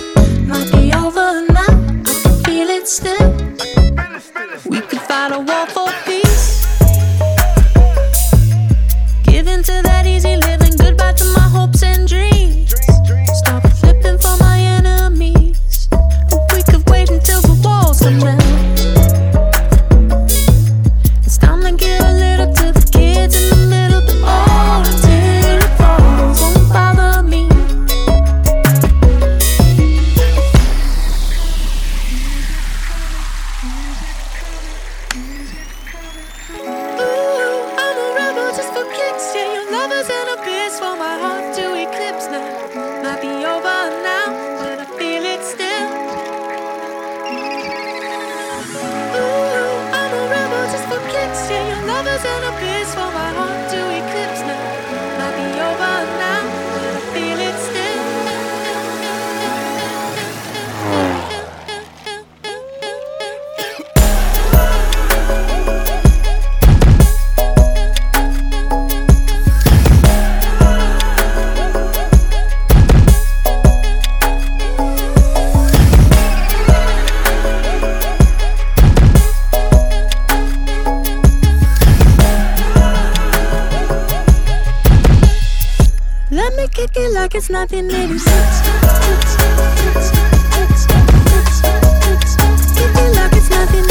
[0.47, 1.73] Might be over now,
[2.07, 3.52] I can feel it still.
[87.51, 88.25] Nothing it's
[93.51, 93.85] nothing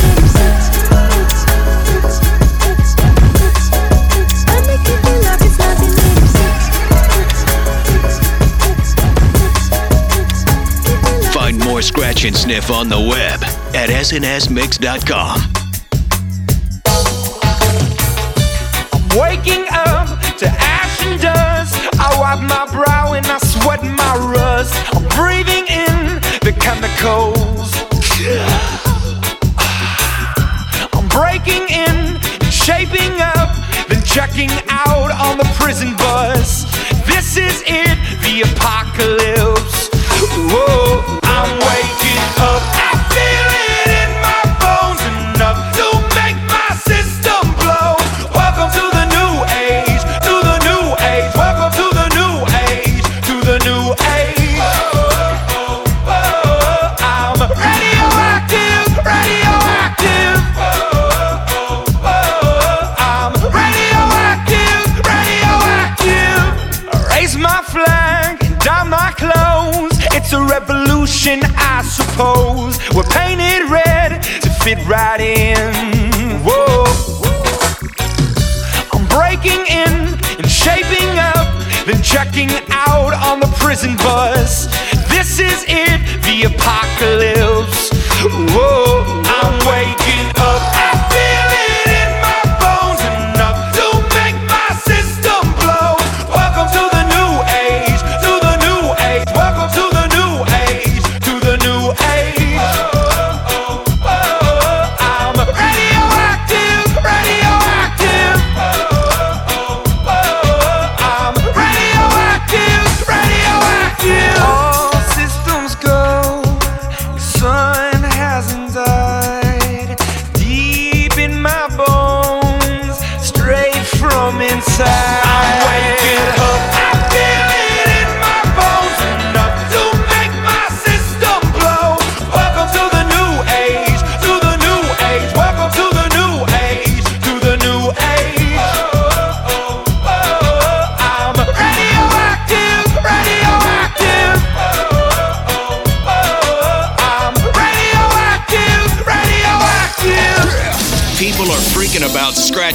[11.33, 13.43] Find more Scratch and Sniff on the web
[13.75, 15.50] at snsmix.com.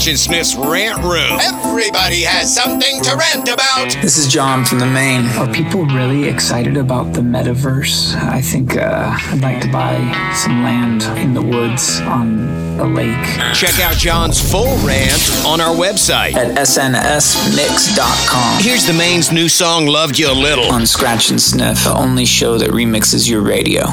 [0.07, 1.41] Consciousness Rant Room.
[1.41, 3.91] Everybody has something to rant about.
[4.01, 5.25] This is John from the Maine.
[5.31, 8.15] Are people really excited about the metaverse?
[8.15, 9.97] I think uh, I'd like to buy
[10.33, 12.39] some land in the woods on
[12.79, 13.27] a lake.
[13.53, 18.63] Check out John's full rant on our website at snsmix.com.
[18.63, 22.27] Here's the Maine's new song, Loved You a Little, on Scratch and Sniff, the only
[22.27, 23.87] show that remixes your radio.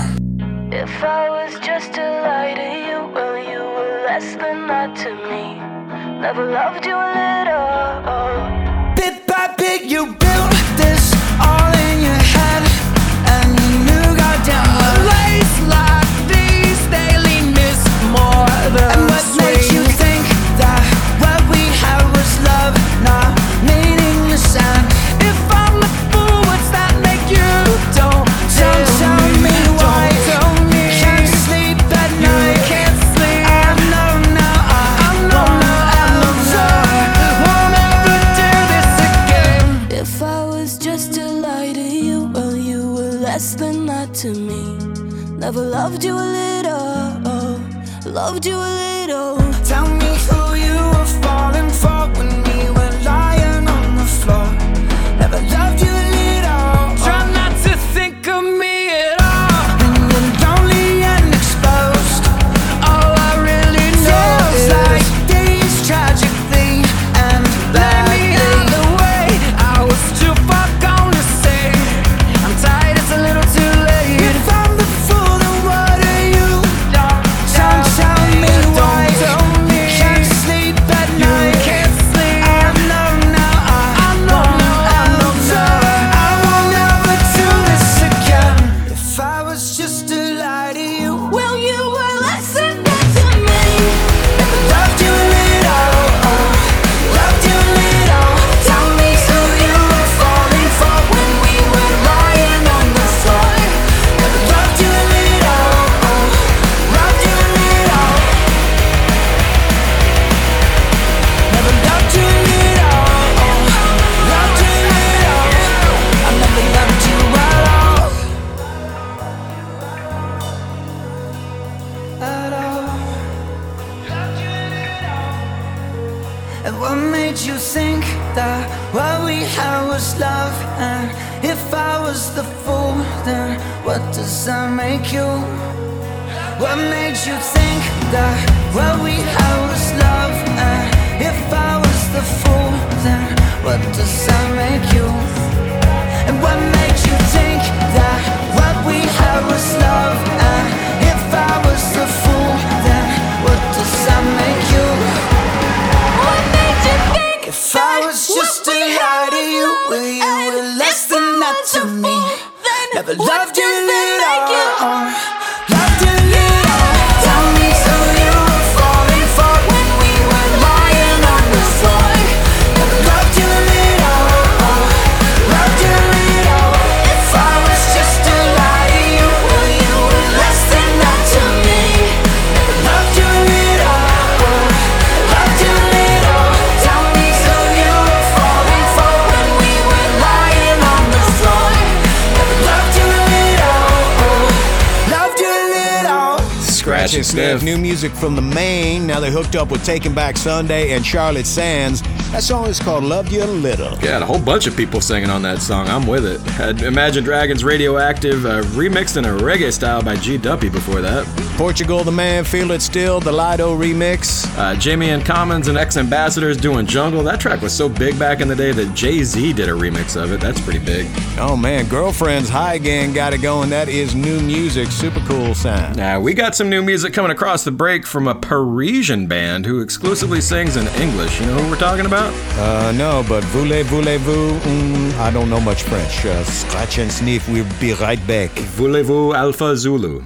[198.03, 199.07] Music from the Maine.
[199.07, 202.01] Now they hooked up with Taking Back Sunday and Charlotte Sands.
[202.33, 203.97] That song is called Love You a Little.
[203.99, 205.87] Yeah, a whole bunch of people singing on that song.
[205.87, 206.81] I'm with it.
[206.83, 211.25] Imagine Dragons Radioactive uh, remixed in a reggae style by G Duppy before that.
[211.63, 214.45] Portugal, the man, Feel It Still, the Lido remix.
[214.57, 217.23] Uh, Jamie N Commons and X Ambassadors doing Jungle.
[217.23, 220.21] That track was so big back in the day that Jay Z did a remix
[220.21, 220.41] of it.
[220.41, 221.07] That's pretty big.
[221.39, 223.69] Oh man, Girlfriends High Again got it going.
[223.69, 224.89] That is new music.
[224.89, 225.95] Super cool sound.
[225.95, 229.79] Now, we got some new music coming across the break from a Parisian band who
[229.79, 231.39] exclusively sings in English.
[231.39, 232.33] You know who we're talking about?
[232.59, 234.59] Uh, no, but voulez, voulez-vous?
[234.59, 236.25] Mm, I don't know much French.
[236.25, 237.47] Uh, scratch and sniff.
[237.47, 238.49] We'll be right back.
[238.75, 240.25] Voulez-vous Alpha Zulu?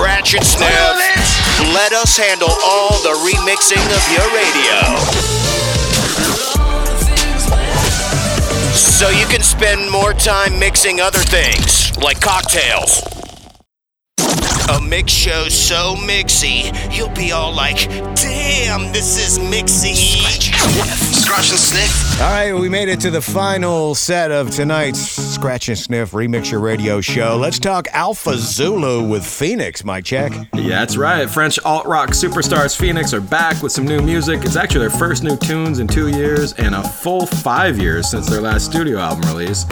[0.00, 0.70] Scratch and sniff.
[1.74, 4.96] Let us handle all the remixing of your radio.
[8.72, 13.09] So you can spend more time mixing other things, like cocktails.
[14.70, 20.22] A mix show so mixy, you'll be all like, damn, this is mixy.
[21.12, 22.20] Scratch and sniff.
[22.20, 26.52] All right, we made it to the final set of tonight's Scratch and Sniff Remix
[26.52, 27.36] Your Radio show.
[27.36, 30.32] Let's talk Alpha Zulu with Phoenix, Mike Check.
[30.54, 31.28] Yeah, that's right.
[31.28, 34.44] French alt rock superstars Phoenix are back with some new music.
[34.44, 38.28] It's actually their first new tunes in two years and a full five years since
[38.28, 39.64] their last studio album release.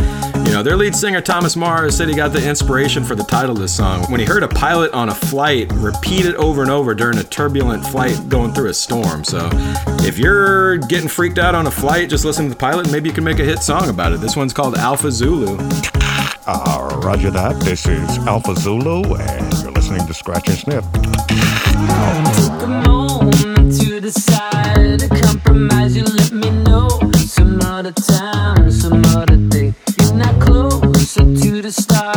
[0.49, 3.51] You know, their lead singer Thomas Mars said he got the inspiration for the title
[3.51, 6.70] of this song when he heard a pilot on a flight repeat it over and
[6.70, 9.25] over during a turbulent flight going through a storm.
[9.25, 9.51] So
[10.01, 12.91] if you're getting freaked out on a flight, just listen to the pilot.
[12.91, 14.23] Maybe you can make a hit song about it.
[14.23, 15.59] This one's called Alpha Zulu.
[16.47, 17.61] Uh, roger that.
[17.61, 20.91] This is Alpha Zulu, and you're listening to Scratch and Sniff.
[20.93, 21.05] Took
[31.70, 32.07] start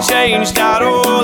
[0.00, 1.19] nothing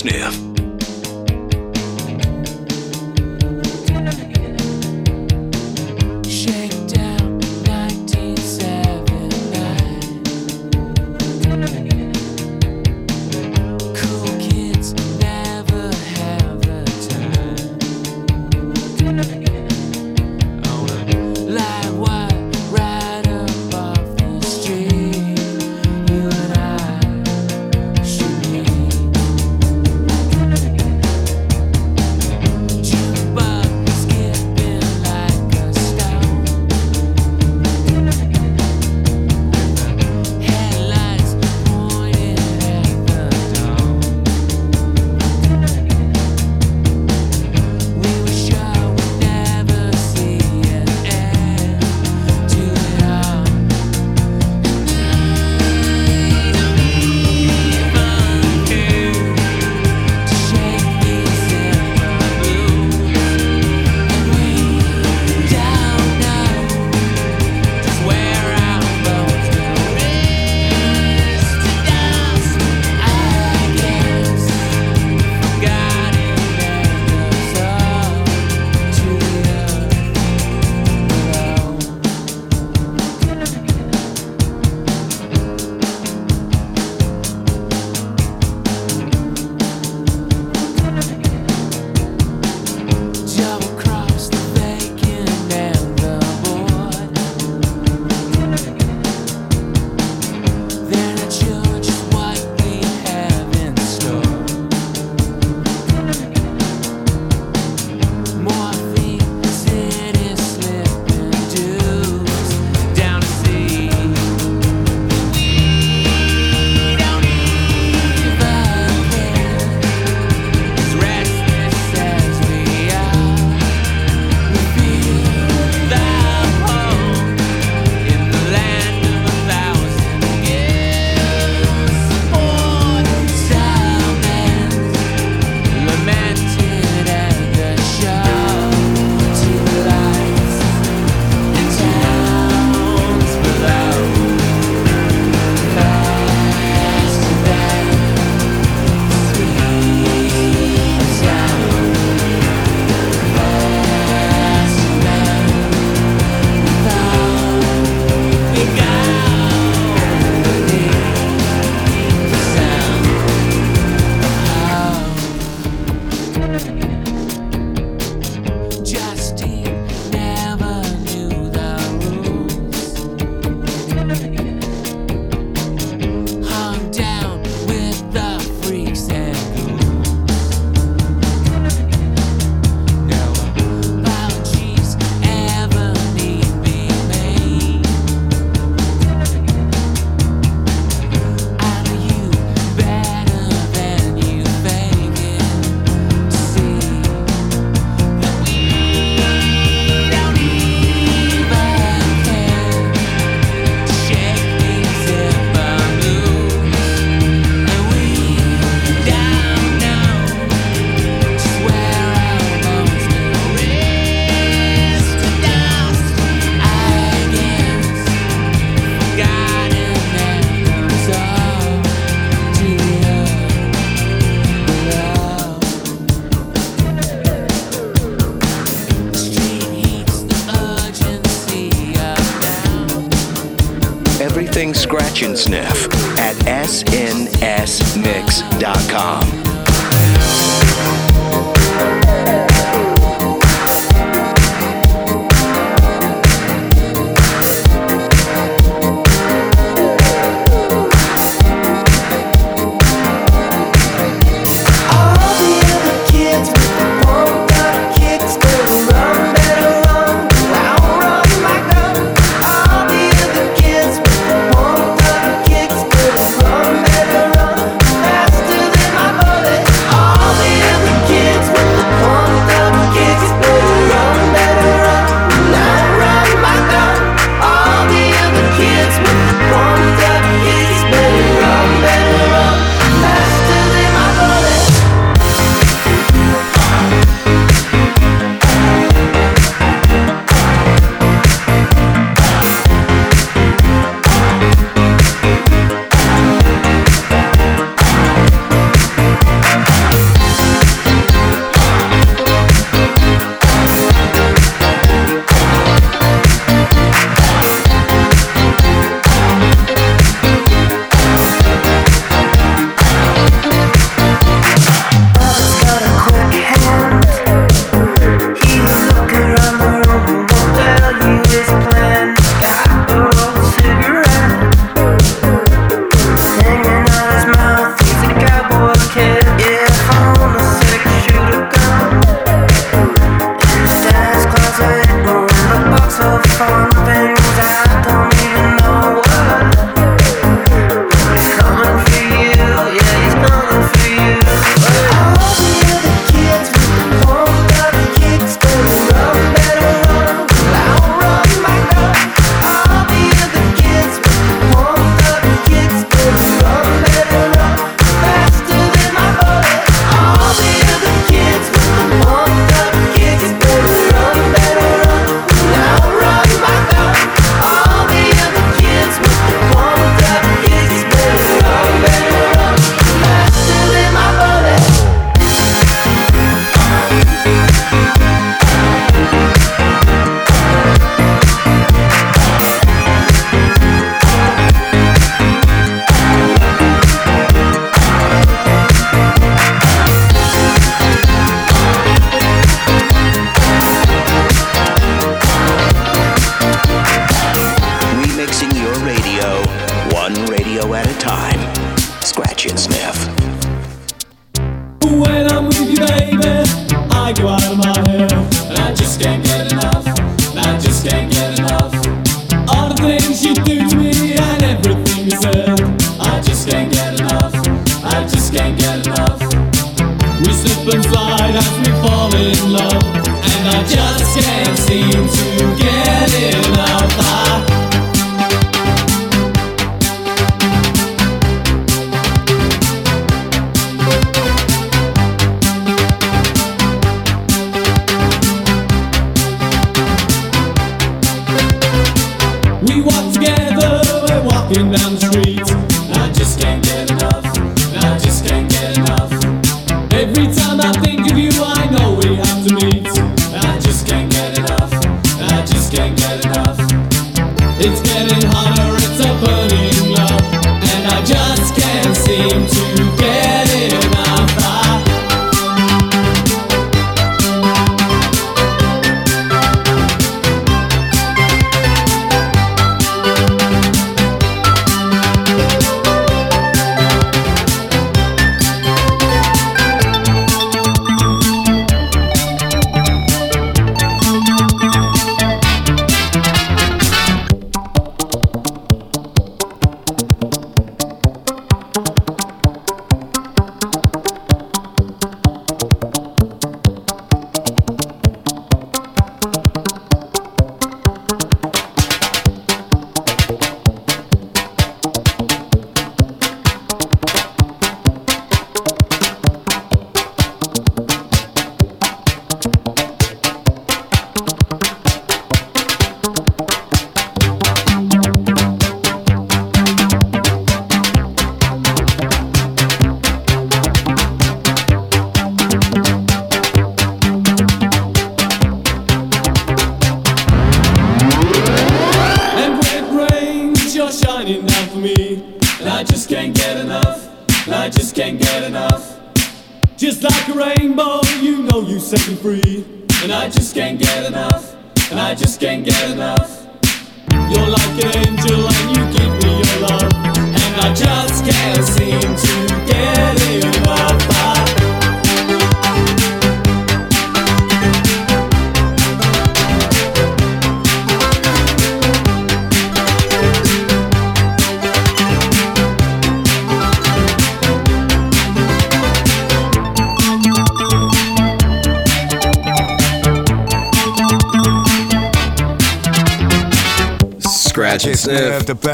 [0.00, 0.39] sniff.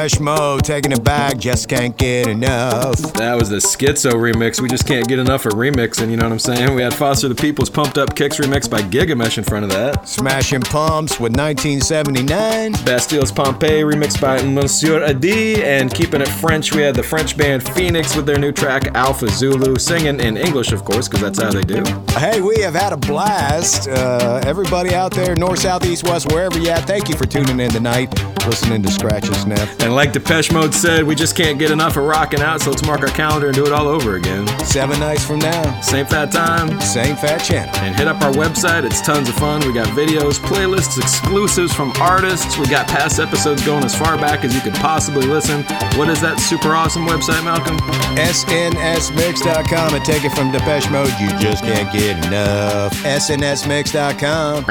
[0.06, 2.96] Depeche Mode, taking it back, just can't get enough.
[3.14, 4.60] That was the Schizo remix.
[4.60, 6.74] We just can't get enough of remixing, you know what I'm saying?
[6.76, 10.08] We had Foster the People's Pumped Up Kicks remix by Gigamesh in front of that.
[10.08, 12.72] Smashing Pumps with 1979.
[12.84, 15.64] Bastille's Pompeii remixed by Monsieur Adi.
[15.64, 19.28] And keeping it French, we had the French band Phoenix with their new track Alpha
[19.28, 21.82] Zulu, singing in English, of course, because that's how they do.
[22.10, 23.88] Hey, we have had a blast.
[23.88, 27.58] Uh, everybody out there, north, south, east, west, wherever you at, thank you for tuning
[27.58, 28.14] in tonight,
[28.46, 29.80] listening to Scratch and Sniff.
[29.82, 32.84] And like Depeche Mode said, we just can't get enough of rocking out, so let's
[32.86, 34.46] mark our calendar and do it all over again.
[34.64, 37.74] Seven nights from now, Same fat time, same fat channel.
[37.76, 38.84] and hit up our website.
[38.84, 39.60] It's tons of fun.
[39.66, 42.56] We got videos, playlists, exclusives from artists.
[42.58, 45.62] We got past episodes going as far back as you could possibly listen.
[45.98, 47.76] What is that super awesome website, Malcolm?
[48.16, 51.12] SNSMix.com and take it from Depeche Mode.
[51.20, 52.92] You just can't get enough.
[53.04, 54.64] SNSMix.com.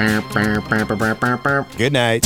[1.78, 2.26] Good night.